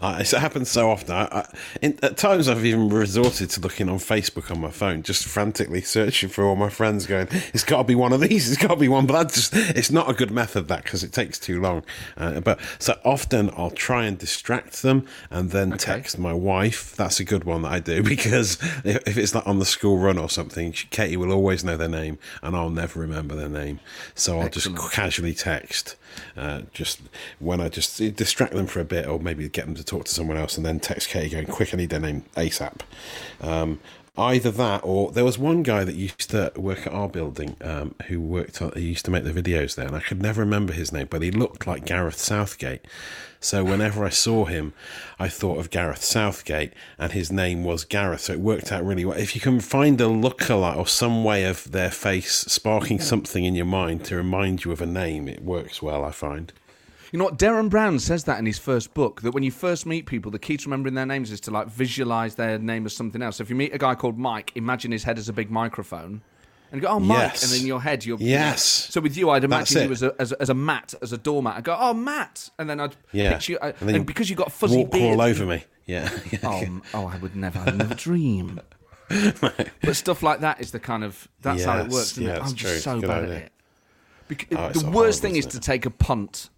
[0.00, 1.14] Uh, it happens so often.
[1.14, 1.46] I, I,
[1.80, 5.80] in, at times, I've even resorted to looking on Facebook on my phone, just frantically
[5.80, 8.50] searching for all my friends, going, "It's got to be one of these.
[8.50, 11.12] It's got to be one." But that's just—it's not a good method that because it
[11.12, 11.84] takes too long.
[12.16, 16.96] Uh, but so often, I'll try and distract them, and then text my wife.
[16.96, 20.18] That's a good one that I do because if, it's like on the school run
[20.18, 23.78] or something, Katie will always know their name, and I'll never remember their name.
[24.14, 25.96] So I'll just casually text.
[26.36, 27.00] Uh, just
[27.38, 30.14] when I just distract them for a bit, or maybe get them to talk to
[30.14, 32.80] someone else, and then text Katie going, "Quick, I need their name ASAP."
[33.40, 33.80] Um,
[34.16, 37.94] either that, or there was one guy that used to work at our building um,
[38.08, 38.60] who worked.
[38.60, 41.06] On, he used to make the videos there, and I could never remember his name,
[41.08, 42.86] but he looked like Gareth Southgate.
[43.40, 44.72] So whenever I saw him,
[45.18, 48.20] I thought of Gareth Southgate, and his name was Gareth.
[48.22, 49.18] So it worked out really well.
[49.18, 53.54] If you can find a lookalike or some way of their face sparking something in
[53.54, 56.04] your mind to remind you of a name, it works well.
[56.04, 56.52] I find.
[57.12, 57.38] You know what?
[57.38, 60.38] Derren Brown says that in his first book that when you first meet people, the
[60.38, 63.36] key to remembering their names is to like visualize their name as something else.
[63.36, 66.22] So if you meet a guy called Mike, imagine his head as a big microphone.
[66.70, 67.18] And you go, oh, Mike.
[67.18, 67.52] Yes.
[67.52, 68.16] And in your head, you're.
[68.18, 68.64] Yes.
[68.64, 71.18] So with you, I'd imagine you as a, as, a, as a mat, as a
[71.18, 71.58] doormat.
[71.58, 72.48] I'd go, oh, Matt.
[72.58, 73.58] And then I'd Yeah, picture you.
[73.58, 75.12] uh, then and, because you've got a fuzzy walk beard.
[75.12, 75.64] all over me.
[75.84, 76.08] Yeah.
[76.42, 78.58] Oh, oh, I would never, I'd never dream.
[79.10, 82.12] But stuff like that is the kind of that's how it works.
[82.12, 82.42] Isn't yeah, it?
[82.42, 82.70] I'm true.
[82.70, 83.36] just so Good bad idea.
[83.36, 83.52] at it.
[84.28, 86.48] Bec- Oh, the worst horrible, thing is isn't to take a punt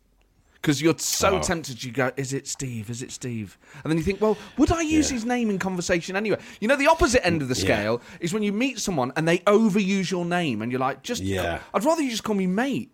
[0.65, 1.43] because you're so Oh.
[1.43, 1.85] tempted.
[1.85, 2.89] You go, "Is it Steve?
[2.89, 5.17] Is it Steve?" And then you think, "Well, would I use Yeah.
[5.17, 7.61] his name in conversation anyway?" You know, the opposite end of the Yeah.
[7.65, 11.23] scale is when you meet someone and they overuse your name, and you're like, "Just,
[11.23, 11.59] Yeah.
[11.75, 12.91] I'd rather you just call me mate."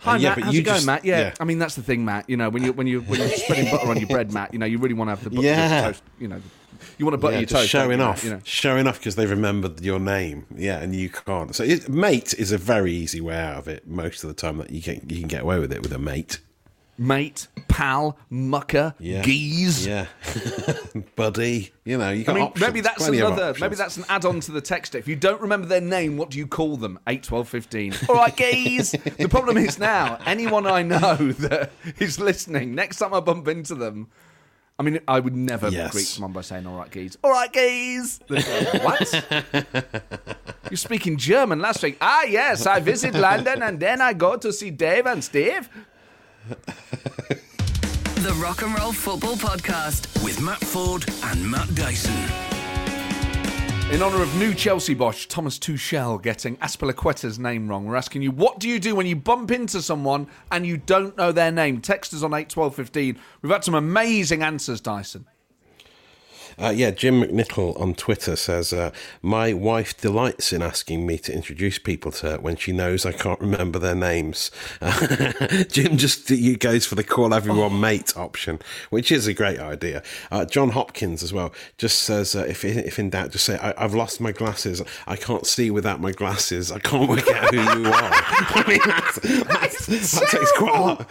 [0.00, 0.38] Hi, Uh, yeah, Matt.
[0.44, 1.04] How's you it going, just- Matt?
[1.04, 1.18] Yeah.
[1.20, 1.34] yeah.
[1.40, 2.28] I mean that's the thing, Matt.
[2.28, 4.58] You know, when you when you when you're spreading butter on your bread, Matt, you
[4.58, 5.82] know, you really want to have the butter Yeah.
[5.86, 6.02] toast.
[6.20, 6.40] You know,
[6.98, 7.68] you want to butter yeah, your toast.
[7.70, 8.40] showing off, You know.
[8.44, 11.54] showing off because they remembered your name, yeah, and you can't.
[11.54, 13.86] So, it, mate is a very easy way out of it.
[13.88, 15.98] Most of the time, that you can you can get away with it with a
[15.98, 16.38] mate.
[16.98, 19.86] Mate, pal, mucker, Yeah, geese.
[19.86, 20.06] yeah,
[21.16, 21.72] buddy.
[21.84, 23.54] You know, you I mean, options, maybe that's plenty another.
[23.60, 24.94] Maybe that's an add-on to the text.
[24.94, 26.98] If you don't remember their name, what do you call them?
[27.06, 27.94] Eight, twelve, fifteen.
[28.08, 28.90] All right, geese.
[29.18, 33.74] the problem is now, anyone I know that is listening, next time I bump into
[33.74, 34.08] them,
[34.78, 35.92] I mean, I would never Yes.
[35.92, 38.18] greet someone by saying "All right, geese." All right, geese.
[38.28, 38.36] Go,
[38.82, 39.24] what?
[40.70, 41.96] You're speaking German last week.
[42.00, 45.68] Ah, yes, I visit London and then I go to see Dave and Steve.
[46.46, 50.22] The Rock and Roll Football Podcast.
[50.24, 52.14] With Matt Forde and Matt Dyson.
[53.92, 58.30] In honour of new Chelsea boss Thomas Tuchel getting Azpilicueta's name wrong, we're asking you,
[58.32, 61.80] what do you do when you bump into someone and you don't know their name?
[61.80, 63.18] Text us on eight twelve fifteen.
[63.42, 65.26] We've had some amazing answers, Dyson.
[66.58, 68.90] Uh, yeah, Jim McNichol on Twitter says, uh,
[69.20, 73.12] My wife delights in asking me to introduce people to her when she knows I
[73.12, 74.50] can't remember their names.
[75.68, 80.02] Jim just he goes for the call everyone mate option, which is a great idea.
[80.30, 83.74] Uh, John Hopkins as well just says, uh, if, if in doubt, just say, I,
[83.76, 84.82] I've lost my glasses.
[85.06, 86.72] I can't see without my glasses.
[86.72, 88.10] I can't work out who you are.
[88.12, 89.18] I mean, that's,
[89.86, 91.10] that's, that takes quite a, lot,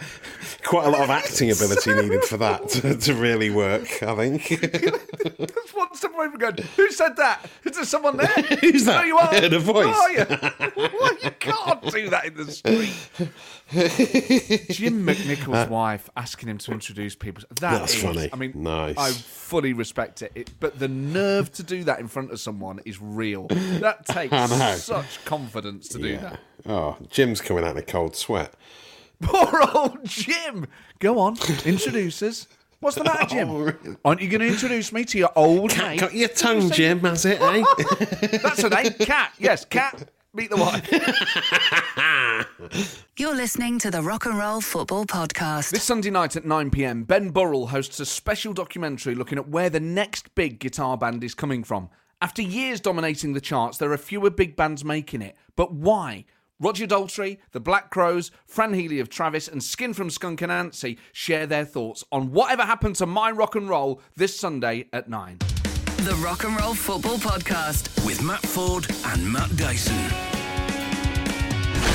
[0.64, 5.35] quite a lot of acting ability needed for that to, to really work, I think.
[5.38, 7.48] That's one someone even going, Who said that?
[7.64, 8.26] Is there someone there?
[8.60, 8.98] Who's that?
[8.98, 9.28] There you are.
[9.32, 9.84] I heard a voice.
[9.86, 10.24] Who are you?
[10.74, 12.94] what are can't do that in the street.
[14.70, 17.42] Jim McNichol's uh, wife asking him to introduce people.
[17.60, 18.28] That That's is- funny.
[18.32, 18.96] I mean, Nice.
[18.98, 20.32] I fully respect it.
[20.34, 20.50] it.
[20.60, 23.46] But the nerve to do that in front of someone is real.
[23.48, 26.20] That takes such confidence to do Yeah.
[26.20, 26.40] that.
[26.66, 28.54] Oh, Jim's coming out in a cold sweat.
[29.22, 30.66] Poor old Jim.
[30.98, 32.46] Go on, introduce us.
[32.86, 33.50] What's the matter, Jim?
[33.50, 33.96] Oh, really?
[34.04, 35.98] Aren't you going to introduce me to your old Cat mate?
[35.98, 37.64] got your tongue, Jim, has it, eh?
[38.44, 38.92] That's a name.
[39.00, 39.32] Cat.
[39.40, 40.08] Yes, cat.
[40.32, 40.86] Meet the wife.
[43.18, 45.70] You're listening to the Rock and Roll Football Podcast.
[45.70, 49.68] This Sunday night at 9 pm, Ben Burrell hosts a special documentary looking at where
[49.68, 51.90] the next big guitar band is coming from.
[52.22, 55.36] After years dominating the charts, there are fewer big bands making it.
[55.56, 56.24] But why?
[56.58, 60.98] Roger Daltrey, the Black Crowes, Fran Healy of Travis, and Skin from Skunk and Anansie
[61.12, 65.38] share their thoughts on whatever happened to my rock and roll this Sunday at 9.
[65.98, 68.04] The Rock and Roll Football Podcast.
[68.06, 70.35] with Matt Forde and Matt Dyson.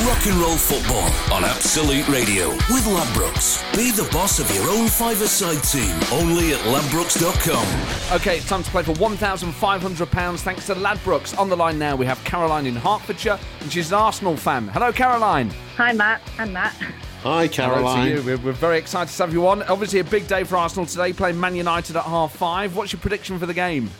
[0.07, 1.03] Rock and roll football
[1.35, 3.61] on Absolute Radio with Ladbrokes.
[3.75, 5.95] Be the boss of your own five-a-side team.
[6.11, 8.15] Only at ladbrokes.com.
[8.19, 11.37] Okay, it's time to play for £1,500 thanks to Ladbrokes.
[11.37, 14.67] On the line now, we have Caroline in Hertfordshire, and she's an Arsenal fan.
[14.69, 15.51] Hello, Caroline.
[15.77, 16.73] Hi, Matt and Matt.
[16.73, 16.87] Hi,
[17.21, 18.07] Hello to Caroline.
[18.11, 18.21] you.
[18.23, 19.61] We're, we're very excited to have you on.
[19.63, 22.75] Obviously, a big day for Arsenal today, playing Man United at half five.
[22.75, 23.91] What's your prediction for the game?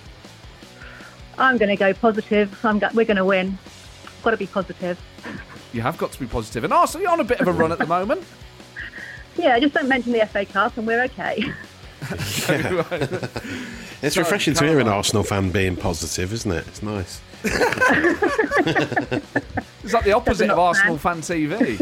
[1.37, 2.57] I'm going to go positive.
[2.65, 3.57] I'm go- we're going to win.
[4.23, 4.99] Got to be positive.
[5.73, 6.63] You have got to be positive.
[6.63, 8.23] And Arsenal, you're on a bit of a run at the moment.
[9.38, 11.41] Yeah, just don't mention the FA Cup and we're okay.
[14.01, 16.67] It's Sorry, refreshing to hear an Arsenal fan being positive, isn't it?
[16.67, 17.21] It's nice.
[19.84, 21.77] It's like the opposite of not Arsenal fan TV.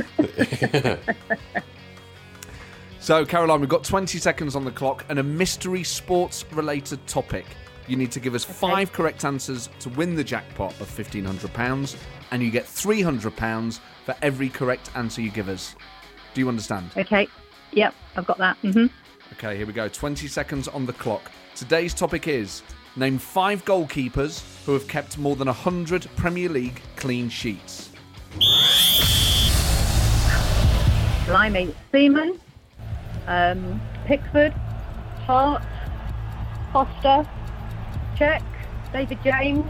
[3.00, 7.46] so, Caroline, we've got 20 seconds on the clock and a mystery sports related topic.
[7.88, 11.96] You need to give us five correct answers to win the jackpot of £1,500,
[12.32, 15.76] and you get £300 for every correct answer you give us.
[16.34, 16.92] Do you understand?
[16.98, 17.28] okay.
[17.72, 18.58] Yep, I've got that.
[18.58, 18.88] hmm
[19.34, 19.88] Okay, here we go.
[19.88, 21.32] 20 seconds on the clock.
[21.56, 22.64] Today's topic is
[22.96, 27.92] name five goalkeepers who have kept more than 100 Premier League clean sheets.
[31.28, 31.74] Blimey.
[31.92, 32.40] Seaman,
[33.28, 34.52] um, Pickford,
[35.28, 35.62] Hart,
[36.74, 37.30] Foster,
[38.16, 38.44] Cech,
[38.92, 39.66] David James,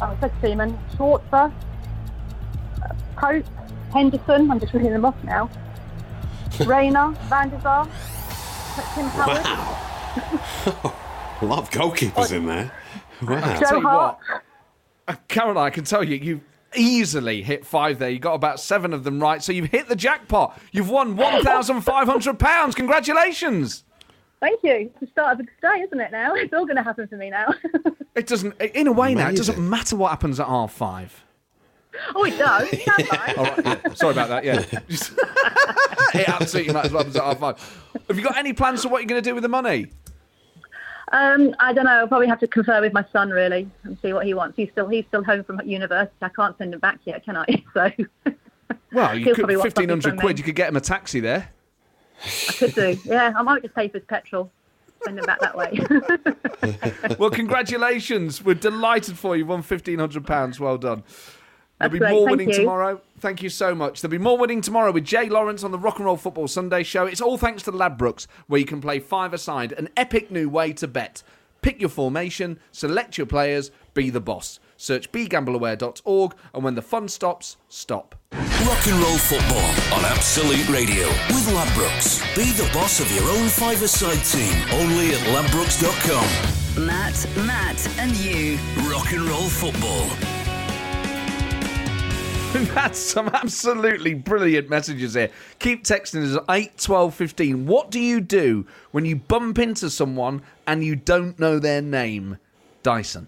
[0.00, 1.52] oh, I said Seaman, Schwarzer,
[2.82, 3.44] uh, Pope,
[3.92, 5.50] Henderson, I'm just reading them off now,
[6.66, 7.84] Reina, Van der Sar,
[8.94, 9.44] Tim Howard,
[11.40, 12.72] A lot of goalkeepers in there.
[13.22, 13.40] Wow.
[13.40, 14.18] tell Joe you Hart.
[14.28, 14.42] what.
[15.06, 16.40] Uh, Caroline, I can tell you, you
[16.74, 18.10] easily hit five there.
[18.10, 20.58] You got about seven of them right, so you've hit the jackpot.
[20.72, 22.74] You've won £1,500.
[22.74, 23.84] Congratulations.
[24.40, 24.72] Thank you.
[24.90, 26.34] It's the start of a good day, isn't it now?
[26.36, 27.54] It's all going to happen for me now.
[28.14, 31.24] It doesn't, in a way now, it doesn't matter what happens at half five.
[32.16, 32.68] oh, it does.
[32.72, 32.88] It.
[33.38, 33.94] All right, yeah.
[33.94, 34.44] Sorry about that.
[34.44, 34.64] Yeah,
[36.14, 37.82] it absolutely matters what happens at half five.
[38.08, 39.92] Have you got any plans for what you're going to do with the money?
[41.12, 41.92] Um, I don't know.
[41.92, 44.56] I'll probably have to confer with my son really and see what he wants.
[44.56, 46.12] He's still he's still home from university.
[46.20, 47.46] I can't send him back yet, can I?
[47.72, 47.90] So
[48.92, 50.36] Well, you could probably want something 1500 quid.
[50.36, 50.40] me.
[50.40, 51.50] You could get him a taxi there.
[52.24, 52.98] I could do.
[53.04, 54.50] Yeah, I might just pay for his petrol.
[55.04, 55.78] Send him back that way.
[57.18, 58.44] Well, congratulations.
[58.44, 59.46] We're delighted for you.
[59.46, 60.60] Won £1,500.
[60.60, 61.02] Well done.
[61.78, 62.54] There'll That's be great, more thank winning you.
[62.56, 63.00] tomorrow.
[63.20, 64.00] Thank you so much.
[64.00, 66.82] There'll be more winning tomorrow with Jay Lawrence on the Rock and Roll Football Sunday
[66.82, 67.06] show.
[67.06, 70.72] It's all thanks to Ladbrokes, where you can play five aside, an epic new way
[70.74, 71.22] to bet.
[71.62, 74.58] Pick your formation, select your players, be the boss.
[74.78, 78.14] Search begambleaware.org, and when the fun stops, stop.
[78.32, 82.22] Rock and roll football on Absolute Radio with Ladbrokes.
[82.36, 84.54] Be the boss of your own five-a-side team.
[84.80, 86.86] Only at ladbrokes.com.
[86.86, 88.56] Matt, Matt, and you.
[88.88, 90.08] Rock and roll football.
[92.74, 95.30] That's some absolutely brilliant messages here.
[95.58, 97.66] Keep texting us at 8, 12, 15.
[97.66, 102.38] What do you do when you bump into someone and you don't know their name?
[102.84, 103.26] Dyson.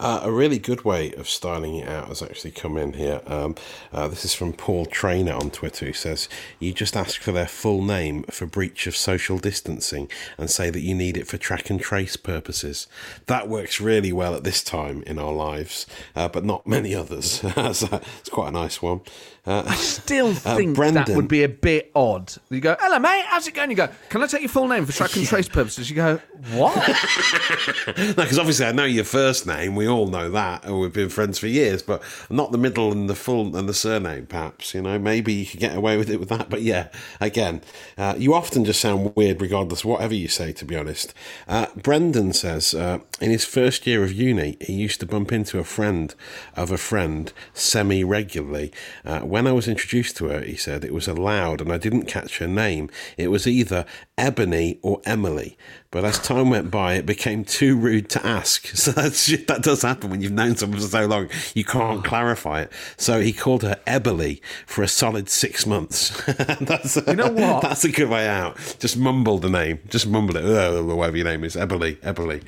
[0.00, 3.20] Uh, a really good way of styling it out has actually come in here.
[3.26, 3.54] Um,
[3.92, 7.46] uh, this is from Paul Trainer on Twitter, who says, You just ask for their
[7.46, 11.70] full name for breach of social distancing and say that you need it for track
[11.70, 12.86] and trace purposes.
[13.26, 17.30] That works really well at this time in our lives, uh, but not many others.
[17.72, 19.00] so it's quite a nice one.
[19.44, 21.16] Uh, Still think that Brendan.
[21.16, 22.32] would be a bit odd.
[22.48, 23.70] You go, hello, mate, how's it going?
[23.70, 25.90] You go, can I take your full name for track and trace purposes?
[25.90, 26.20] You go,
[26.52, 26.76] what?
[26.76, 29.51] No, because obviously I know your first name.
[29.52, 31.82] We all know that, and we've been friends for years.
[31.82, 34.26] But not the middle and the full and the surname.
[34.26, 34.98] Perhaps you know.
[34.98, 36.48] Maybe you could get away with it with that.
[36.50, 36.88] But yeah,
[37.20, 37.62] again,
[37.98, 40.52] uh, you often just sound weird, regardless whatever you say.
[40.52, 41.14] To be honest,
[41.48, 45.58] uh, Brendan says uh, in his first year of uni, he used to bump into
[45.58, 46.14] a friend
[46.56, 48.72] of a friend semi regularly.
[49.04, 52.06] Uh, when I was introduced to her, he said it was allowed and I didn't
[52.06, 52.90] catch her name.
[53.16, 53.86] It was either
[54.18, 55.56] Ebony or Emily.
[55.90, 58.66] But as time went by, it became too rude to ask.
[58.82, 61.28] So that's, that does happen when you've known someone for so long.
[61.54, 62.72] You can't clarify it.
[62.96, 66.10] So he called her Ebony for a solid six months.
[66.60, 67.62] that's a, You know what?
[67.62, 68.56] That's a good way out.
[68.80, 69.78] Just mumble the name.
[69.88, 70.44] Just mumble it.
[70.44, 71.56] Uh, whatever your name is.
[71.56, 71.96] Ebony.
[72.02, 72.40] Ebony.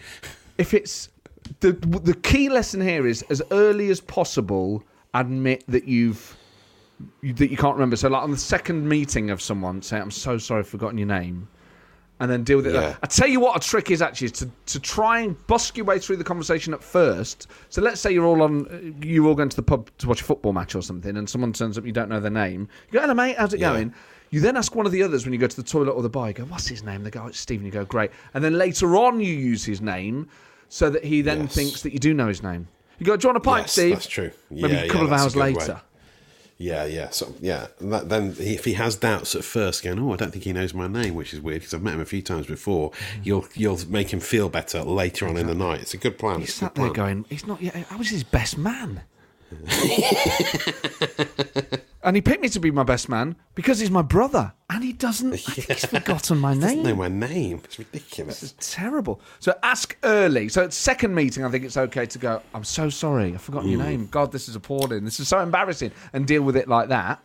[0.58, 1.08] if it's
[1.60, 4.82] the the key lesson here is as early as possible
[5.14, 6.36] admit that you've
[7.22, 7.96] that you can't remember.
[7.96, 11.08] So like on the second meeting of someone, say I'm so sorry, I've forgotten your
[11.08, 11.48] name,
[12.20, 12.74] and then deal with it.
[12.74, 12.96] Yeah.
[13.02, 15.84] I tell you what, a trick is actually is to to try and busk your
[15.86, 17.48] way through the conversation at first.
[17.70, 20.24] So let's say you're all on, you're all going to the pub to watch a
[20.24, 22.68] football match or something, and someone turns up, you don't know their name.
[22.88, 23.72] You go, hello mate, how's it Yeah.
[23.72, 23.94] going?
[24.30, 26.08] You then ask one of the others when you go to the toilet or the
[26.08, 26.28] bar.
[26.28, 28.54] You go, "What's his name?" They go, oh, "It's Stephen." You go, "Great." And then
[28.58, 30.26] later on, you use his name
[30.68, 31.54] so that he then Yes.
[31.54, 32.66] thinks that you do know his name.
[32.98, 34.32] You go, "Do you want a pint, Yes, Steve?" that's true.
[34.50, 35.74] Maybe Yeah, a couple of hours later.
[35.74, 35.80] way.
[36.56, 37.10] Yeah, yeah.
[37.10, 40.30] So yeah, that, then he, if he has doubts at first, going, "Oh, I don't
[40.30, 42.46] think he knows my name," which is weird because I've met him a few times
[42.46, 42.90] before.
[42.92, 43.20] Mm-hmm.
[43.24, 45.80] You'll you'll make him feel better later on in the night.
[45.80, 46.40] It's a good plan.
[46.40, 46.94] He's It's sat there plan.
[46.94, 47.86] going, "He's not yet.
[47.90, 49.02] I was his best man."
[52.04, 54.92] and he picked me to be my best man because he's my brother, and he
[54.92, 55.32] doesn't.
[55.32, 56.60] I think he's forgotten my name.
[56.60, 57.60] doesn't know my name.
[57.64, 58.42] It's ridiculous.
[58.42, 59.20] It's terrible.
[59.40, 60.48] So ask early.
[60.48, 62.42] So at second meeting, I think it's okay to go.
[62.54, 63.34] I'm so sorry.
[63.34, 64.06] I've forgotten your name.
[64.10, 65.04] God, this is appalling.
[65.04, 67.20] This is so embarrassing, and deal with it like that.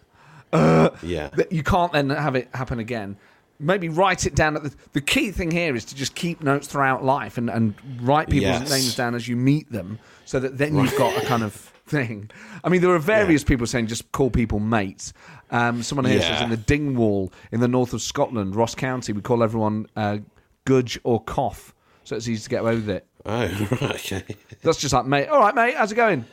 [0.51, 3.17] Uh, yeah, that you can't then have it happen again.
[3.59, 4.55] Maybe write it down.
[4.55, 7.75] At the, the key thing here is to just keep notes throughout life and, and
[8.01, 8.69] write people's Yes.
[8.69, 12.29] names down as you meet them, so that then you've got a kind of thing.
[12.63, 15.13] I mean, there are various people saying just call people mates.
[15.51, 19.21] Um, someone here says in the Dingwall in the north of Scotland, Ross County, we
[19.21, 20.19] call everyone uh,
[20.65, 21.73] Gudge or Cough,
[22.03, 23.05] so it's easy to get away with it.
[23.25, 24.35] Oh, right, okay.
[24.61, 25.27] That's just like mate.
[25.27, 25.75] All right, mate.
[25.75, 26.25] How's it going?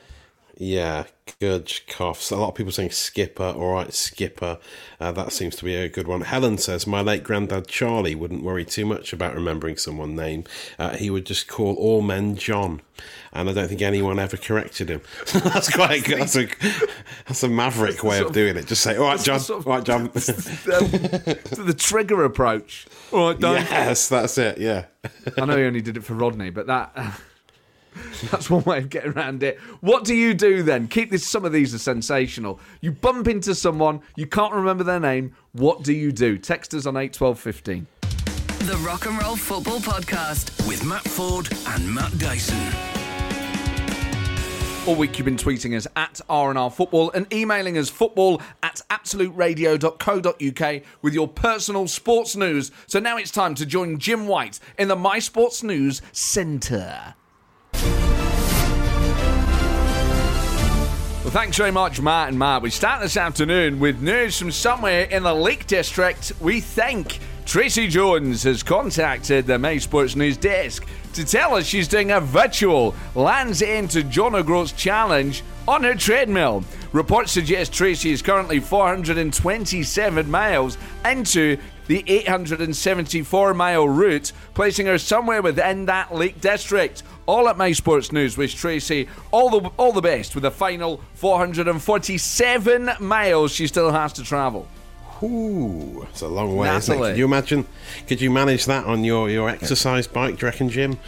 [0.59, 1.05] Yeah,
[1.39, 2.31] Gudge coughs.
[2.31, 3.53] A lot of people saying Skipper.
[3.57, 4.59] All right, Skipper.
[4.99, 6.23] Uh, that seems to be a good one.
[6.23, 10.45] Helen says my late granddad Charlie wouldn't worry too much about remembering someone's name.
[10.79, 12.81] Uh, he would just call all men John,
[13.35, 15.03] and I don't think anyone ever corrected him.
[15.35, 16.21] that's quite good.
[16.21, 16.49] That's a
[17.27, 18.67] that's a maverick way of doing it.
[18.67, 19.41] Just say, all right, John.
[19.41, 20.11] sort of- All right, John.
[20.15, 22.87] The trigger approach.
[23.13, 24.57] All right, yes, that's it.
[24.59, 24.87] Yeah.
[25.37, 27.21] I know he only did it for Rodney, but that
[28.31, 29.59] that's one way of getting around it.
[29.81, 30.89] What do you do then?
[30.89, 31.27] Keep this.
[31.27, 32.61] Some of these are sensational.
[32.81, 35.35] You bump into someone, you can't remember their name.
[35.53, 36.39] What do you do?
[36.39, 37.87] Text us on eight twelve fifteen.
[38.61, 40.67] The Rock and Roll Football Podcast.
[40.67, 42.59] With Matt Forde and Matt Dyson.
[44.87, 50.83] All week you've been tweeting us at R&R Football and emailing us football at absoluteradio.co.uk
[51.03, 52.71] with your personal sports news.
[52.87, 57.17] So now it's time to join Jim White in the My Sports News Centre.
[61.37, 62.63] Thanks very much, Matt and Matt.
[62.63, 66.33] We start this afternoon with news from somewhere in the Lake District.
[66.41, 71.89] We think Tracy Jones has contacted the May Sports News desk to tell us she's
[71.89, 76.65] doing a virtual Lands End to John O'Groats challenge on her treadmill.
[76.93, 85.43] Reports suggest Tracy is currently 427 miles into the 874 mile route, placing her somewhere
[85.43, 87.03] within that Lake District.
[87.27, 91.01] All at My Sports News wish Tracy all the all the best with the final
[91.15, 94.69] 447 miles she still has to travel.
[95.23, 96.75] Ooh, it's a long way.
[96.75, 96.99] Isn't it?
[96.99, 97.67] Could you imagine?
[98.07, 100.37] Could you manage that on your, your exercise bike?
[100.37, 100.99] Do you reckon, Jim?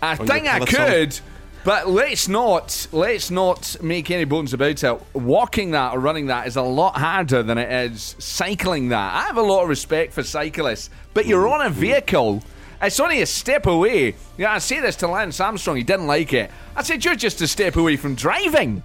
[0.00, 1.18] I On think I could,
[1.66, 5.02] but let's not let's not make any bones about it.
[5.14, 9.14] Walking that or running that is a lot harder than it is cycling that.
[9.14, 12.44] I have a lot of respect for cyclists, but you're on a vehicle.
[12.80, 14.14] It's only a step away.
[14.38, 15.76] Yeah, I say this to Lance Armstrong.
[15.76, 16.52] He didn't like it.
[16.76, 18.84] I said you're just a step away from driving.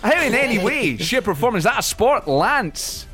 [0.00, 3.08] How in any way, shape, or form is that a sport, Lance?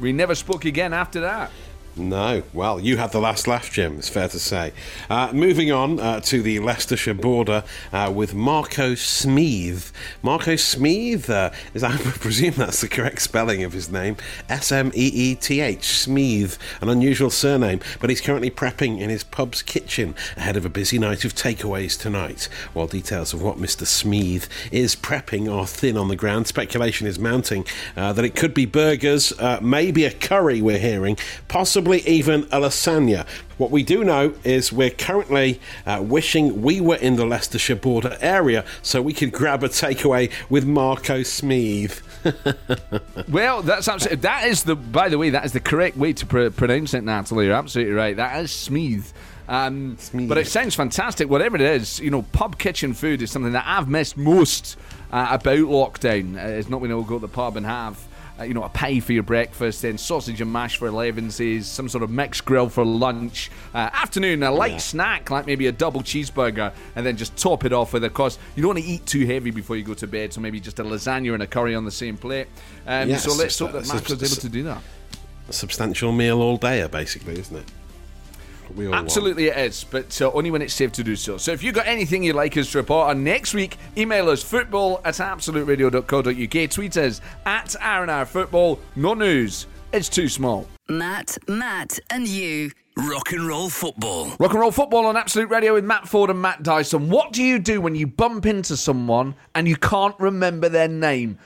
[0.00, 1.52] We never spoke again after that.
[1.94, 2.42] No.
[2.54, 4.72] Well, you had the last laugh, Jim, it's fair to say.
[5.10, 9.92] Uh, moving on uh, to the Leicestershire border uh, with Marco Smeeth.
[10.22, 14.16] Marco Smeeth, uh, is I presume that's the correct spelling of his name.
[14.48, 19.10] S M E E T H, Smeeth, an unusual surname, but he's currently prepping in
[19.10, 22.48] his pub's kitchen ahead of a busy night of takeaways tonight.
[22.72, 23.84] While details of what Mr.
[23.84, 27.66] Smeeth is prepping are thin on the ground, speculation is mounting
[27.98, 31.18] uh, that it could be burgers, uh, maybe a curry, we're hearing,
[31.48, 33.26] possibly even a lasagna.
[33.58, 38.16] What we do know is we're currently uh, wishing we were in the Leicestershire border
[38.20, 42.02] area so we could grab a takeaway with Marco Smeeth.
[43.28, 44.18] Well, that's absolutely.
[44.22, 44.76] That is the.
[44.76, 47.46] By the way, that is the correct way to pr- pronounce it, Natalie.
[47.46, 48.16] You're absolutely right.
[48.16, 49.12] That is Smeeth.
[49.48, 51.28] Um, but it sounds fantastic.
[51.28, 54.76] Whatever it is, you know, pub kitchen food is something that I've missed most
[55.10, 56.36] uh, about lockdown.
[56.36, 57.98] Uh, it's not being able to go to the pub and have.
[58.42, 61.88] Uh, you know, a pie for your breakfast, then sausage and mash for elevenses, some
[61.88, 64.78] sort of mixed grill for lunch, uh, afternoon a light Yeah.
[64.78, 68.38] snack like maybe a double cheeseburger, and then just top it off with, a course,
[68.56, 70.78] you don't want to eat too heavy before you go to bed, so maybe just
[70.80, 72.48] a lasagna and a curry on the same plate.
[72.86, 74.82] Um, Yes, so let's hope that a- was able to do that.
[75.48, 77.64] A substantial meal all day, basically, isn't it?
[78.74, 79.04] We all want.
[79.04, 81.36] Absolutely, it is, but uh, only when it's safe to do so.
[81.36, 84.42] So, if you've got anything you'd like us to report on next week, email us
[84.42, 88.78] football at absoluteradio.co.uk, tweet us at RNR Football.
[88.96, 90.66] No news, it's too small.
[90.88, 92.70] Matt, Matt, and you.
[92.96, 94.36] Rock and roll football.
[94.38, 97.08] Rock and roll football on Absolute Radio with Matt Forde and Matt Dyson.
[97.08, 101.38] What do you do when you bump into someone and you can't remember their name?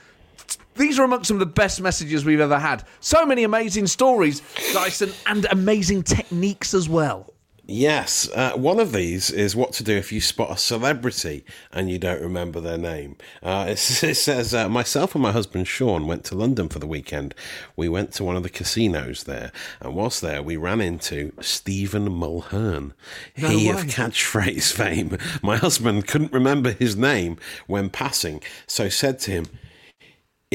[0.76, 2.84] These are amongst some of the best messages we've ever had.
[3.00, 7.32] So many amazing stories, Dyson, and amazing techniques as well.
[7.68, 11.90] Yes, uh, one of these is what to do if you spot a celebrity and
[11.90, 13.16] you don't remember their name.
[13.42, 13.72] Uh, it,
[14.04, 17.34] it says, uh, Myself and my husband Sean went to London for the weekend.
[17.74, 19.50] We went to one of the casinos there,
[19.80, 22.92] and whilst there, we ran into Stephen Mulhern.
[23.34, 25.18] he of catchphrase fame.
[25.42, 29.46] My husband couldn't remember his name when passing, so said to him,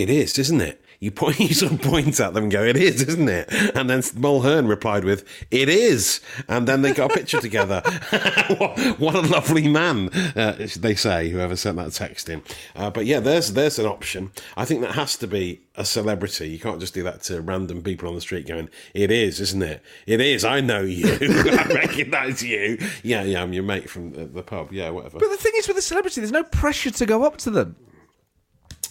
[0.01, 0.81] It is, isn't it?
[1.01, 3.89] You point, you sort of point at them and go, "It is, isn't it?" And
[3.89, 7.81] then Mulhern replied with, "It is," and then they got a picture together.
[8.57, 11.29] what, what a lovely man, uh, they say.
[11.29, 12.43] Whoever sent that text in,
[12.75, 14.31] uh, but yeah, there's there's an option.
[14.55, 16.49] I think that has to be a celebrity.
[16.49, 19.63] You can't just do that to random people on the street going, "It is, isn't
[19.63, 19.83] it?
[20.05, 20.45] It is.
[20.45, 21.07] I know you.
[21.21, 22.77] I recognise you.
[23.01, 23.41] Yeah, yeah.
[23.41, 24.71] I'm your mate from the, the pub.
[24.71, 27.37] Yeah, whatever." But the thing is with a celebrity, there's no pressure to go up
[27.37, 27.75] to them.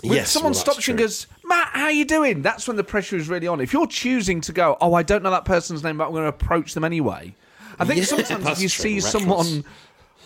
[0.03, 2.43] When yes, someone well, stops you and goes, Matt, how are you doing?
[2.43, 3.61] That's when the pressure is really on.
[3.61, 6.23] If you're choosing to go, oh, I don't know that person's name, but I'm going
[6.25, 7.35] to approach them anyway.
[7.79, 9.65] I think Yeah, sometimes if you see someone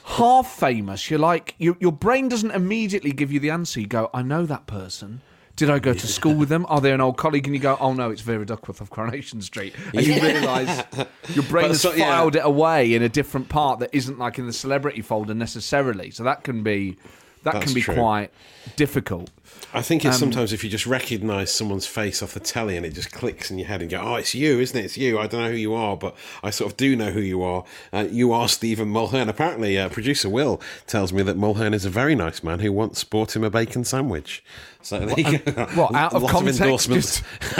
[0.04, 3.80] half famous, you're like, you, your brain doesn't immediately give you the answer.
[3.80, 5.22] You go, I know that person.
[5.56, 6.66] Did I go to school with them?
[6.68, 7.46] Are they an old colleague?
[7.46, 9.72] And you go, oh no, it's Vera Duckworth of Coronation Street.
[9.94, 10.82] And you realise
[11.34, 12.08] your brain has so- yeah.
[12.10, 16.10] filed it away in a different part that isn't like in the celebrity folder necessarily.
[16.10, 16.96] So that can be
[17.44, 17.94] that That's can be true.
[17.94, 18.30] quite
[18.74, 19.30] difficult.
[19.72, 22.86] I think Um, it's sometimes if you just recognise someone's face off the telly and
[22.86, 24.84] it just clicks in your head and go, oh, it's you, isn't it?
[24.84, 25.18] It's you.
[25.18, 27.64] I don't know who you are, but I sort of do know who you are.
[27.92, 29.28] Uh, you are Stephen Mulhern.
[29.28, 33.02] Apparently, uh, producer Will tells me that Mulhern is a very nice man who once
[33.02, 34.44] bought him a bacon sandwich.
[34.80, 35.64] So there you go.
[35.74, 37.22] What, out of context, endorsements.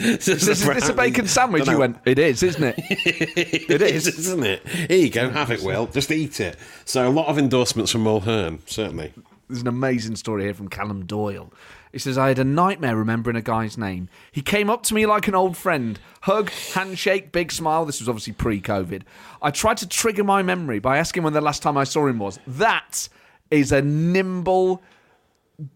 [0.00, 1.68] Is this, is this a bacon sandwich?
[1.68, 2.74] You went, it is, isn't it?
[2.78, 4.66] it is, isn't it?
[4.66, 5.28] Here you go.
[5.30, 5.86] Have it, Will.
[5.86, 6.56] Just eat it.
[6.84, 9.12] So a lot of endorsements from Mulhern, certainly.
[9.48, 11.52] There's an amazing story here from Callum Doyle.
[11.92, 14.08] He says, I had a nightmare remembering a guy's name.
[14.32, 15.98] He came up to me like an old friend.
[16.22, 17.84] Hug, handshake, big smile.
[17.84, 19.02] This was obviously pre COVID.
[19.42, 22.18] I tried to trigger my memory by asking when the last time I saw him
[22.18, 22.40] was.
[22.46, 23.08] That
[23.50, 24.82] is a nimble,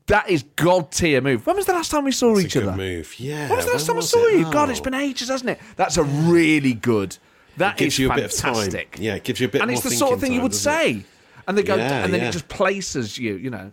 [0.07, 1.47] that is God tier move.
[1.47, 2.77] When was the last time we saw It's each a good other?
[2.77, 3.15] move.
[3.21, 3.49] Yeah.
[3.49, 4.39] When was the last when time I was saw it?
[4.39, 4.53] you?
[4.53, 4.71] God, oh.
[4.73, 5.61] it's been ages, hasn't it?
[5.77, 7.17] That's a really good.
[7.59, 8.93] That gives is you a bit of fantastic.
[8.93, 9.03] time.
[9.05, 10.73] Yeah, it gives you a bit And it's the sort of thing you would doesn't
[10.73, 11.05] it?
[11.49, 12.29] And they go, Yeah, and then yeah.
[12.29, 13.73] it just places you, you know.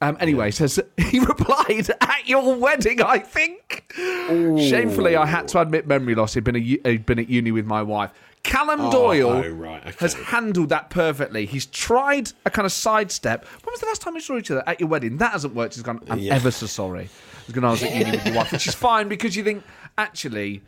[0.00, 3.02] Um, anyway, says he replied at your wedding.
[3.02, 3.92] I think.
[3.94, 6.34] Shamefully, I had to admit memory loss.
[6.34, 8.10] He'd been a, he'd been at uni with my wife.
[8.42, 9.96] Callum Oh, Doyle oh, right, okay.
[9.98, 11.44] has handled that perfectly.
[11.44, 13.44] He's tried a kind of sidestep.
[13.44, 15.18] When was the last time we saw each other at your wedding?
[15.18, 15.74] That hasn't worked.
[15.74, 16.00] He's gone.
[16.08, 16.36] I'm Yeah.
[16.36, 17.10] ever so sorry.
[17.46, 17.64] He's gone.
[17.66, 19.62] I was at uni with your wife, which is fine because you think
[19.98, 20.62] actually.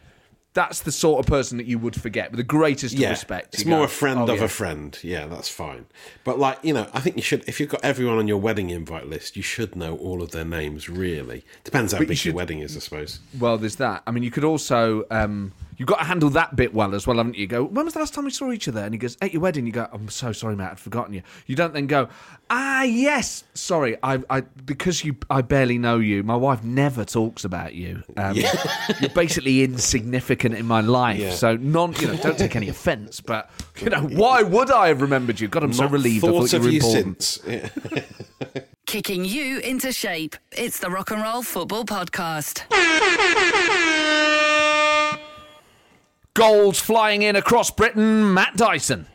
[0.54, 3.54] That's the sort of person that you would forget with the greatest of yeah, respect.
[3.54, 4.98] It's more go, a friend "Oh, of yeah." a friend.
[5.02, 5.86] Yeah, that's fine.
[6.24, 7.42] But like you know, I think you should.
[7.48, 10.44] If you've got everyone on your wedding invite list, you should know all of their
[10.44, 10.90] names.
[10.90, 13.20] Really, depends how But you big should- your wedding is, I suppose.
[13.40, 14.02] Well, there's that.
[14.06, 17.16] I mean, you could also um, you've got to handle that bit well as well,
[17.16, 17.42] haven't you?
[17.42, 18.80] You go, when was the last time we saw each other?
[18.80, 19.66] And he goes, at your wedding.
[19.66, 21.22] You go, I'm so sorry, Matt, I'd forgotten you.
[21.46, 22.08] You don't then go,
[22.50, 26.22] ah, yes, sorry, I, I because you, I barely know you.
[26.22, 28.02] My wife never talks about you.
[28.16, 28.36] Um,
[29.00, 31.18] You're basically insignificant in my life.
[31.18, 31.30] Yeah.
[31.32, 33.50] So non, you know, don't take any offence, but
[33.80, 35.48] you know, why would I have remembered you?
[35.48, 36.24] God, I'm so Not relieved.
[36.24, 37.22] I thought thought you of were you important.
[37.22, 37.40] since.
[37.46, 38.58] Yeah.
[38.86, 40.36] Kicking you into shape.
[40.50, 42.62] It's the Rock and Roll Football Podcast.
[46.34, 48.32] Goals flying in across Britain.
[48.32, 49.06] Matt Dyson.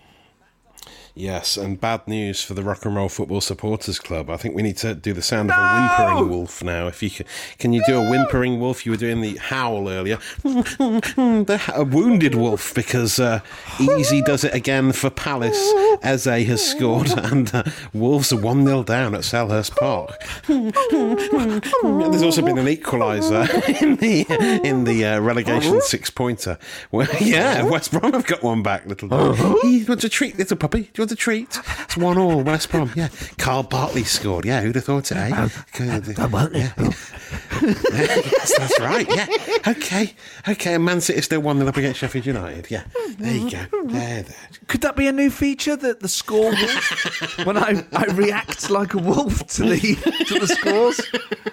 [1.17, 4.29] Yes, and bad news for the Rock and Roll Football Supporters Club.
[4.29, 6.85] I think we need to do the sound of a whimpering wolf now.
[6.85, 7.25] If you can,
[7.57, 8.85] can you do a whimpering wolf?
[8.85, 10.19] You were doing the howl earlier.
[10.43, 13.39] the, a wounded wolf because uh,
[13.79, 15.57] Easy does it again for Palace.
[16.03, 17.63] Eze has scored, and uh,
[17.93, 20.21] Wolves are one 0 down at Selhurst Park.
[20.47, 23.47] There's also been an equaliser
[23.81, 26.59] in the in the uh, relegation six pointer.
[26.91, 28.85] Well, yeah, West Brom have got one back.
[28.85, 30.83] Little, he wants a treat, little puppy.
[30.93, 31.59] Do you a treat?
[31.83, 32.91] It's one all West Brom.
[32.95, 34.45] Yeah, Kyle Bartley scored.
[34.45, 35.17] Yeah, who'd have thought it?
[35.17, 35.27] Eh?
[35.29, 35.49] Yeah.
[37.61, 39.07] yes, that's right.
[39.09, 39.27] Yeah.
[39.67, 40.13] Okay.
[40.47, 40.73] Okay.
[40.73, 42.69] And Man City still one 0 up against Sheffield United.
[42.69, 42.83] Yeah.
[43.17, 43.65] There you go.
[43.85, 44.23] There.
[44.23, 44.35] There.
[44.67, 48.93] Could that be a new feature that the score wolf when I, I react like
[48.93, 49.79] a wolf to the
[50.27, 50.97] to the scores?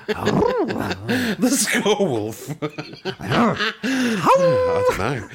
[0.07, 2.51] The score wolf.
[3.21, 5.29] I don't know.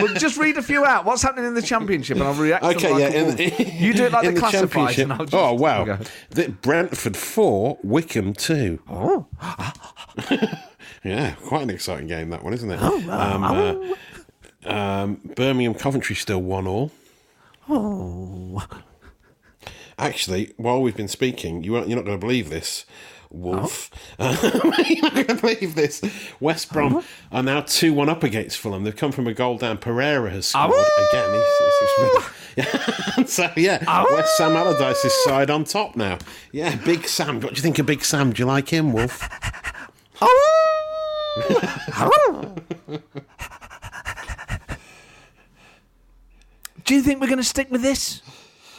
[0.00, 1.04] Well, just read a few out.
[1.04, 2.64] What's happening in the championship, and I'll react.
[2.64, 3.08] Okay, yeah.
[3.78, 5.04] you do it like the classifieds, championship.
[5.04, 5.98] and I'll just, oh wow!
[6.30, 8.80] The Brentford four, Wycombe two.
[8.88, 9.26] Oh.
[11.04, 12.80] yeah, quite an exciting game that one, isn't it?
[12.80, 16.90] um, uh, um, Birmingham Coventry still one all.
[17.68, 18.66] Oh.
[19.98, 22.86] Actually, while we've been speaking, you won't, you're not going to believe this.
[23.32, 23.90] Wolf.
[24.18, 24.74] Oh.
[24.88, 26.02] you're not going to believe this.
[26.38, 27.04] West Brom oh.
[27.30, 28.84] are now 2 1 up against Fulham.
[28.84, 29.78] They've come from a goal down.
[29.78, 30.70] Pereira has oh.
[30.70, 31.34] scored again.
[31.34, 33.24] He's, he's, he's really, oh.
[33.26, 36.18] so, yeah, West Sam Allardyce's side on top now.
[36.52, 37.40] Yeah, Big Sam.
[37.40, 38.32] What do you think of Big Sam?
[38.32, 39.28] Do you like him, Wolf?
[46.84, 48.20] Do you think we're going to stick with this?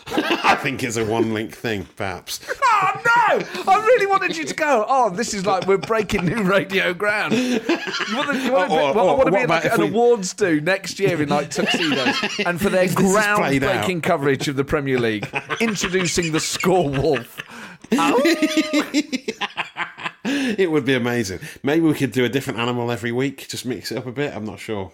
[0.08, 2.40] I think it's a one link thing, perhaps.
[2.86, 3.72] Oh no!
[3.72, 4.86] I really wanted you to go.
[4.88, 7.34] Oh, this is like we're breaking new radio ground.
[7.34, 7.60] You
[8.16, 10.34] want to, you want to, Or- well, I want to be like an we- awards
[10.34, 13.86] do next year in like tuxedos, and for their If this is played out.
[13.86, 15.28] groundbreaking coverage of the Premier League,
[15.60, 17.38] introducing the Score Wolf.
[20.26, 21.40] It would be amazing.
[21.64, 24.34] Maybe we could do a different animal every week, just mix it up a bit.
[24.34, 24.92] I'm not sure.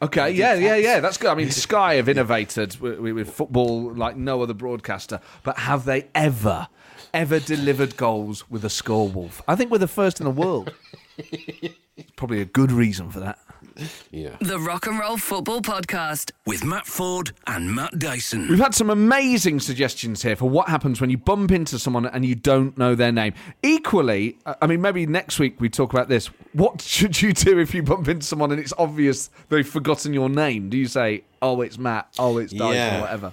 [0.00, 1.00] Okay, yeah, yeah, yeah.
[1.00, 1.30] That's good.
[1.30, 6.08] I mean, Sky have innovated with, with football like no other broadcaster, but have they
[6.14, 6.68] ever,
[7.14, 9.42] ever delivered goals with a score wolf?
[9.46, 10.72] I think we're the first in the world.
[12.16, 13.38] Probably a good reason for that.
[14.10, 14.36] Yeah.
[14.40, 16.30] The Rock and Roll Football Podcast.
[16.46, 18.48] With Matt Forde and Matt Dyson.
[18.48, 22.24] We've had some amazing suggestions here for what happens when you bump into someone and
[22.24, 23.32] you don't know their name.
[23.62, 26.26] Equally, uh, I mean, maybe next week we talk about this.
[26.52, 30.28] What should you do if you bump into someone and it's obvious they've forgotten your
[30.28, 30.68] name?
[30.68, 32.98] Do you say, "Oh, it's Matt," "Oh, it's Dyson," Yeah.
[32.98, 33.32] or whatever?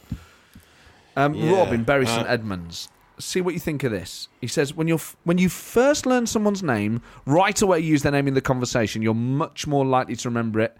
[1.18, 2.88] Um, Yeah, Rob in Bury St uh, Edmunds.
[3.20, 4.30] See what you think of this.
[4.42, 8.12] He says when you're f- when you first learn someone's name, right away use their
[8.14, 9.02] name in the conversation.
[9.02, 10.78] You're much more likely to remember it.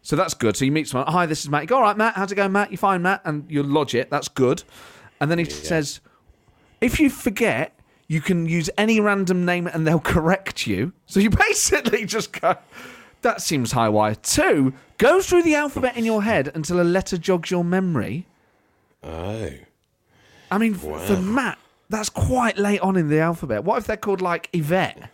[0.00, 0.56] So that's good.
[0.56, 1.12] So you meet someone.
[1.12, 1.62] Hi, this is Matt.
[1.62, 2.14] You go, all right, Matt.
[2.14, 2.72] How's it going, Matt?
[2.72, 3.20] You fine, Matt?
[3.24, 4.10] And you lodge it.
[4.10, 4.64] That's good.
[5.20, 6.00] And then he says,
[6.80, 7.78] if you forget,
[8.08, 10.92] you can use any random name and they'll correct you.
[11.06, 12.56] So you basically just go.
[13.20, 14.16] That seems high wire.
[14.16, 18.26] Two, go through the alphabet in your head until a letter jogs your memory.
[19.04, 19.50] Oh.
[20.50, 21.58] I mean, f- for Matt,
[21.92, 23.64] that's quite late on in the alphabet.
[23.64, 25.10] What if they're called like Yvette?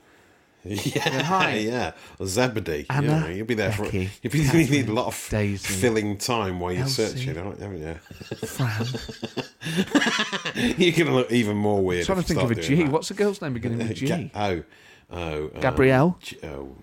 [0.64, 1.54] Yeah, hi.
[1.56, 1.92] yeah.
[2.18, 2.86] Or Zebedee.
[2.90, 4.12] Anna, know, you'll be there Becky, for.
[4.22, 7.06] You'll be, you need a lot of Daisy, filling time while you're Elsie.
[7.06, 7.94] searching, aren't haven't you?
[8.46, 8.86] Fran.
[10.54, 12.02] You're going to look even more weird.
[12.02, 12.82] I'm trying to think of a G.
[12.82, 12.90] that.
[12.92, 14.06] What's a girl's name beginning with G?
[14.06, 14.62] Ga- oh,
[15.10, 16.16] oh, um, Gabrielle?
[16.20, 16.76] G- oh,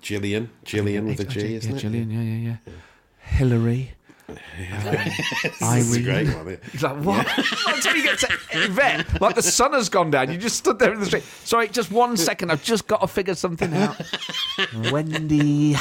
[0.00, 1.78] Gillian, Gillian with a G, isn't it?
[1.80, 2.72] Gillian, yeah, yeah, yeah.
[3.20, 3.92] Hillary.
[4.28, 6.48] This is a great one.
[6.48, 6.56] yeah.
[6.70, 7.26] He's like, what?
[7.68, 10.30] Until you get to Yvette, like the sun has gone down.
[10.30, 11.24] You just stood there in the street.
[11.44, 12.50] Sorry, just one second.
[12.50, 14.00] I've just got to figure something out.
[14.90, 15.76] Wendy.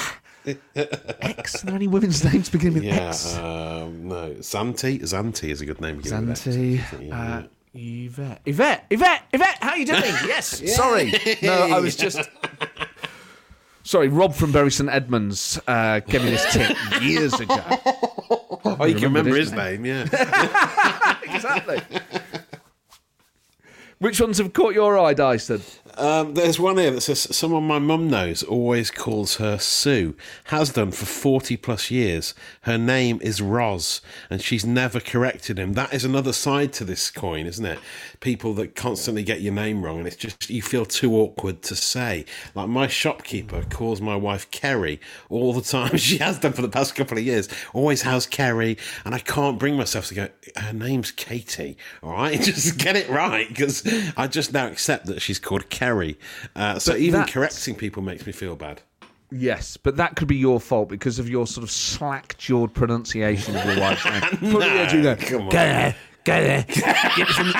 [0.75, 1.63] X.
[1.63, 3.37] Are there any women's names beginning with Yeah, X?
[3.37, 4.99] um, no, Zanti.
[5.01, 5.97] Zanti is a good name.
[5.97, 6.55] beginning with X.
[6.57, 7.11] Zanti.
[7.13, 8.41] Uh, Yvette.
[8.45, 8.85] Yvette.
[8.89, 9.23] Yvette.
[9.31, 9.57] Yvette.
[9.61, 10.01] How are you doing?
[10.01, 10.75] Yes.
[10.75, 11.13] Sorry.
[11.43, 12.19] No, I was just.
[13.83, 17.55] Sorry, Rob from Bury St Edmunds uh, gave me this tip years ago.
[18.65, 20.03] oh, you can remember his his name, yeah.
[21.23, 21.81] exactly.
[23.97, 25.61] Which ones have caught your eye, Dyson?
[25.97, 30.15] Um, there's one here that says someone my mum knows always calls her Sue.
[30.45, 32.33] Has done for 40 plus years.
[32.61, 35.73] Her name is Roz, and she's never corrected him.
[35.73, 37.79] That is another side to this coin, isn't it?
[38.19, 41.75] People that constantly get your name wrong, and it's just you feel too awkward to
[41.75, 42.25] say.
[42.55, 45.97] Like my shopkeeper calls my wife Kerry all the time.
[46.01, 47.47] She has done for the past couple of years.
[47.73, 50.29] Always has Kerry, and I can't bring myself to go.
[50.55, 51.77] Her name's Katie.
[52.01, 53.83] All right, just get it right because
[54.17, 55.80] I just now accept that she's called Kerry.
[55.81, 58.81] Uh, so But even that's- correcting people makes me feel bad.
[59.33, 63.63] Yes, but that could be your fault because of your sort of slack-jawed pronunciation of
[63.65, 64.51] your wife's name.
[64.59, 65.49] No, you go, come on.
[65.49, 66.63] "Ke- Go there.
[66.67, 67.53] Get me some,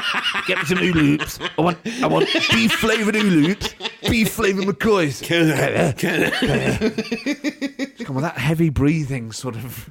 [0.46, 1.50] get me some ooloops.
[1.58, 3.74] I want, I want beef flavoured ooloops.
[4.08, 5.28] Beef flavoured McCoys.
[5.28, 5.94] Go there.
[8.06, 9.90] Come on, that heavy breathing sort of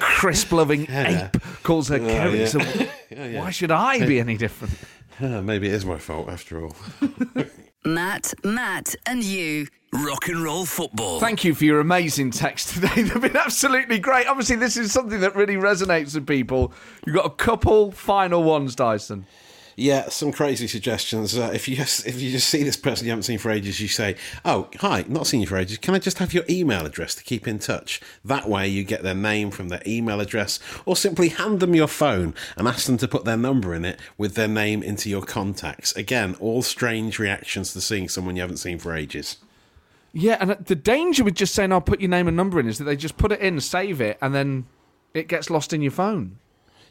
[0.00, 2.40] crisp loving ape calls her Kerry.
[2.40, 2.46] yeah.
[2.46, 2.58] So
[3.38, 4.72] why should I be any different?
[5.20, 6.76] Ah, maybe it is my fault after all.
[7.84, 9.66] Matt, Matt, and you.
[9.92, 11.18] Rock and roll football.
[11.18, 13.02] Thank you for your amazing text today.
[13.02, 14.26] They've been absolutely great.
[14.26, 16.72] Obviously, this is something that really resonates with people.
[17.06, 19.26] You've got a couple final ones, Dyson.
[19.80, 21.38] Yeah, some crazy suggestions.
[21.38, 23.86] Uh, if you if you just see this person you haven't seen for ages, you
[23.86, 25.78] say, "Oh, hi, not seen you for ages.
[25.78, 29.04] Can I just have your email address to keep in touch?" That way, you get
[29.04, 32.96] their name from their email address, or simply hand them your phone and ask them
[32.96, 35.94] to put their number in it with their name into your contacts.
[35.94, 39.36] Again, all strange reactions to seeing someone you haven't seen for ages.
[40.12, 42.78] Yeah, and the danger with just saying I'll put your name and number in is
[42.78, 44.66] that they just put it in, save it, and then
[45.14, 46.38] it gets lost in your phone.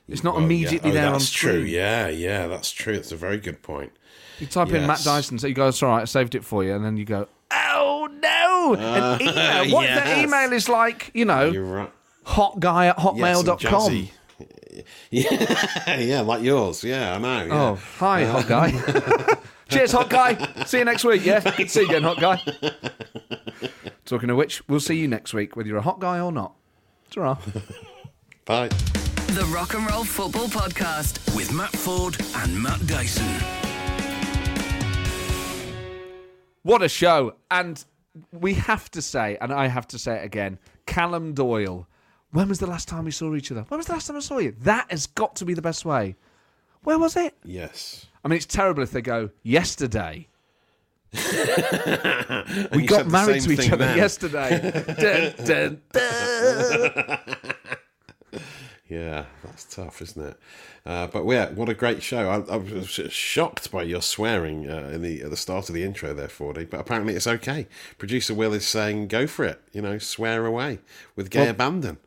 [0.08, 0.98] It's not Well, immediately yeah.
[0.98, 1.60] oh, there on That's true.
[1.60, 2.96] Yeah, yeah, that's true.
[2.96, 3.92] That's a very good point.
[4.40, 6.64] You type in Matt Dyson, so you go, "It's all right, I saved it for
[6.64, 9.36] you," and then you go, "Oh no!" An uh, email.
[9.36, 11.92] Uh, what the email is like, you know, right.
[12.24, 13.58] hot guy at hotmail.com?
[13.58, 14.12] jazzy-
[15.10, 16.84] Yeah, yeah, like yours.
[16.84, 17.46] Yeah, I know.
[17.46, 17.54] Yeah.
[17.54, 18.42] Oh, hi, uh-huh.
[18.42, 19.38] hot guy.
[19.70, 20.64] Cheers, hot guy.
[20.66, 21.40] See you next week, yeah?
[21.66, 22.40] See you again, hot guy.
[24.06, 26.54] Talking of which, we'll see you next week, whether you're a hot guy or not.
[27.16, 27.38] Right.
[28.46, 28.70] Bye.
[29.28, 31.36] The Rock and Roll Football Podcast.
[31.36, 33.28] With Matt Forde and Matt Dyson.
[36.64, 37.36] What a show.
[37.52, 37.84] And
[38.32, 41.88] we have to say, and I have to say it again, Callum Doyle.
[42.32, 43.66] When was the last time we saw each other?
[43.68, 44.56] When was the last time I saw you?
[44.62, 46.16] That has got to be the best way.
[46.84, 47.36] Where was it?
[47.44, 48.06] Yes.
[48.24, 50.28] I mean, it's terrible if they go, yesterday.
[52.74, 53.98] we got married to each other then.
[53.98, 54.72] yesterday.
[55.38, 57.20] dun, dun, dun.
[58.90, 60.40] Yeah, that's tough, isn't it?
[60.86, 62.30] Uh, but yeah, what a great show!
[62.30, 65.84] I, I was shocked by your swearing uh, in the at the start of the
[65.84, 66.64] intro there, Fordy.
[66.64, 67.68] But apparently it's okay.
[67.98, 70.80] Producer Will is saying, "Go for it," you know, swear away
[71.16, 71.98] with gay Well- abandon.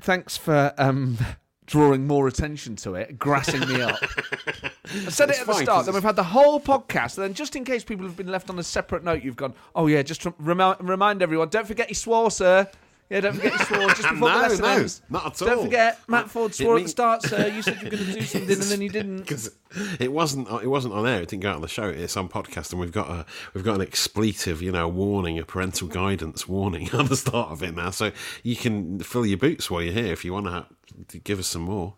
[0.00, 1.18] Thanks for um,
[1.66, 3.96] drawing more attention to it, grassing me up.
[4.02, 4.08] I
[5.08, 5.84] said It's it at the start.
[5.86, 7.16] Then we've had the whole podcast.
[7.16, 9.54] And then, just in case people have been left on a separate note, you've gone,
[9.74, 11.48] "Oh yeah, just to remind everyone.
[11.50, 12.68] Don't forget he swore, sir.
[13.10, 15.02] Yeah, don't forget he swore just before the No, lesson no, ends.
[15.10, 17.48] not at Don't forget Matt Forde swore at the start, sir.
[17.48, 19.16] You said you were going to do something, and then you didn't.
[19.22, 19.50] because
[20.00, 21.20] it wasn't it wasn't on air.
[21.22, 21.84] It didn't go out on the show.
[21.88, 25.44] It's on podcast, and we've got a we've got an expletive, you know, warning, a
[25.44, 27.90] parental guidance warning on the start of it now.
[27.90, 28.10] So
[28.42, 30.66] you can fill your boots while you're here if you want
[31.08, 31.94] to give us some more.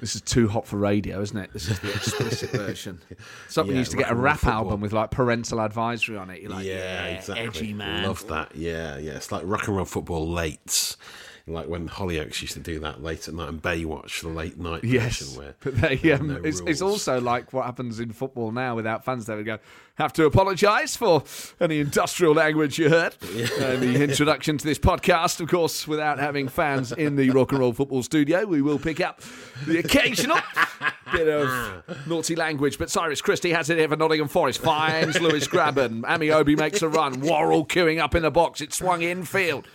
[0.00, 1.52] This is too hot for radio, isn't it?
[1.52, 3.00] This is the explicit version.
[3.48, 4.54] Something Yeah, used to get a rock and roll rap football.
[4.54, 6.40] album with like parental advisory on it.
[6.40, 7.46] You're like, yeah, yeah, exactly.
[7.46, 8.04] edgy man.
[8.04, 8.54] Love that.
[8.54, 9.12] Yeah, yeah.
[9.12, 10.96] It's like rock and roll football lates.
[11.48, 14.84] Like when Hollyoaks used to do that late at night and Baywatch, the late night
[14.84, 18.74] Yes, where but they, um, no it's, it's also like what happens in football now
[18.76, 19.26] without fans.
[19.26, 19.58] There we go.
[19.96, 21.24] Have to apologise for
[21.60, 23.16] any industrial language you heard.
[23.58, 27.60] And the introduction to this podcast, of course, without having fans in the rock and
[27.60, 29.20] roll football studio, we will pick up
[29.66, 30.38] the occasional
[31.12, 32.78] bit of naughty language.
[32.78, 34.60] But Cyrus Christie has it here for Nottingham Forest.
[34.60, 36.02] Finds Lewis Grabban.
[36.02, 37.20] Ameobi makes a run.
[37.20, 38.60] Worrall queuing up in the box.
[38.60, 39.66] It swung infield.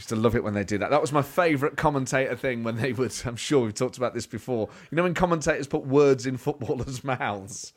[0.00, 0.88] Used to love it when they do that.
[0.88, 3.12] That was my favourite commentator thing when they would.
[3.26, 4.70] I'm sure we've talked about this before.
[4.90, 7.74] You know when commentators put words in footballers' mouths.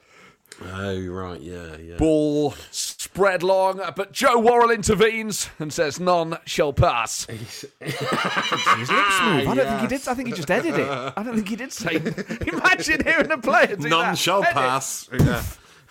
[0.61, 1.97] Oh right, yeah, yeah.
[1.97, 7.26] Ball spread long, but Joe Worrall intervenes and says none shall pass.
[7.26, 9.49] His lips move.
[9.49, 10.07] I don't think he did.
[10.07, 10.88] I think he just edited it.
[10.88, 11.95] I don't think he did say.
[12.47, 14.17] Imagine hearing a player do None that.
[14.17, 14.53] shall Edit.
[14.53, 15.09] pass.
[15.11, 15.43] Yeah.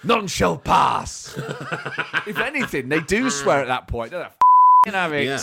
[0.03, 1.35] None shall pass.
[2.27, 4.13] if anything, they do swear at that point.
[4.13, 4.27] Don't they?
[4.27, 5.27] F***ing have it.
[5.27, 5.43] Yeah.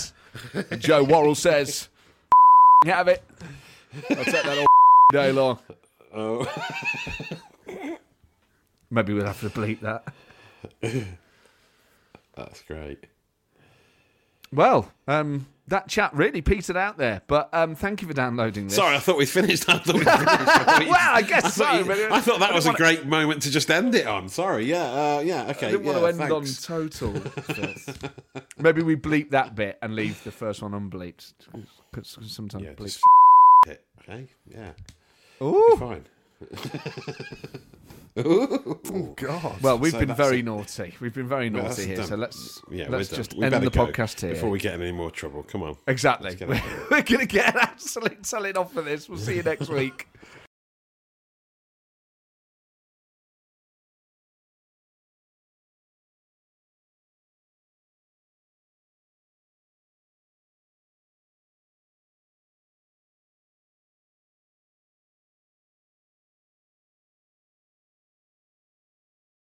[0.71, 1.89] And Joe Worrall says,
[2.85, 3.23] "F***ing have it.
[4.09, 4.65] I'll take that all
[5.11, 5.59] day long.
[6.13, 6.47] Oh.
[8.91, 10.03] Maybe we'll have to bleep that.
[12.35, 13.05] That's great.
[14.51, 18.75] Well, um, that chat really petered out there, but um, thank you for downloading this.
[18.75, 19.69] Sorry, I thought we finised.
[19.69, 20.89] I thought we finished.
[20.89, 23.43] Well, I guess I thought, so, you- I thought that I was a great moment
[23.43, 24.27] to just end it on.
[24.29, 24.83] Sorry, yeah,
[25.17, 25.67] uh, yeah, okay.
[25.67, 26.69] I didn't yeah, want to end thanks.
[26.69, 27.21] on total.
[28.57, 31.33] Maybe we bleep that bit and leave the first one unbleeped.
[31.91, 32.85] Because sometimes Yeah, bleep.
[32.85, 33.03] just
[33.67, 33.83] it.
[34.01, 34.71] Okay, yeah,
[35.43, 36.05] Ooh, fine.
[38.25, 39.61] Oh god.
[39.61, 40.45] Well, we've So been very it.
[40.45, 40.93] naughty.
[40.99, 42.03] We've been very Well, naughty here.
[42.03, 44.31] So let's Yeah, let's we're just We end the podcast here.
[44.33, 45.43] before we get in any more trouble.
[45.43, 45.75] Come on.
[45.87, 46.29] Exactly.
[46.29, 46.79] Let's get out of here.
[46.91, 49.07] We're going to get an absolute selling off for this.
[49.09, 50.07] We'll see you next week.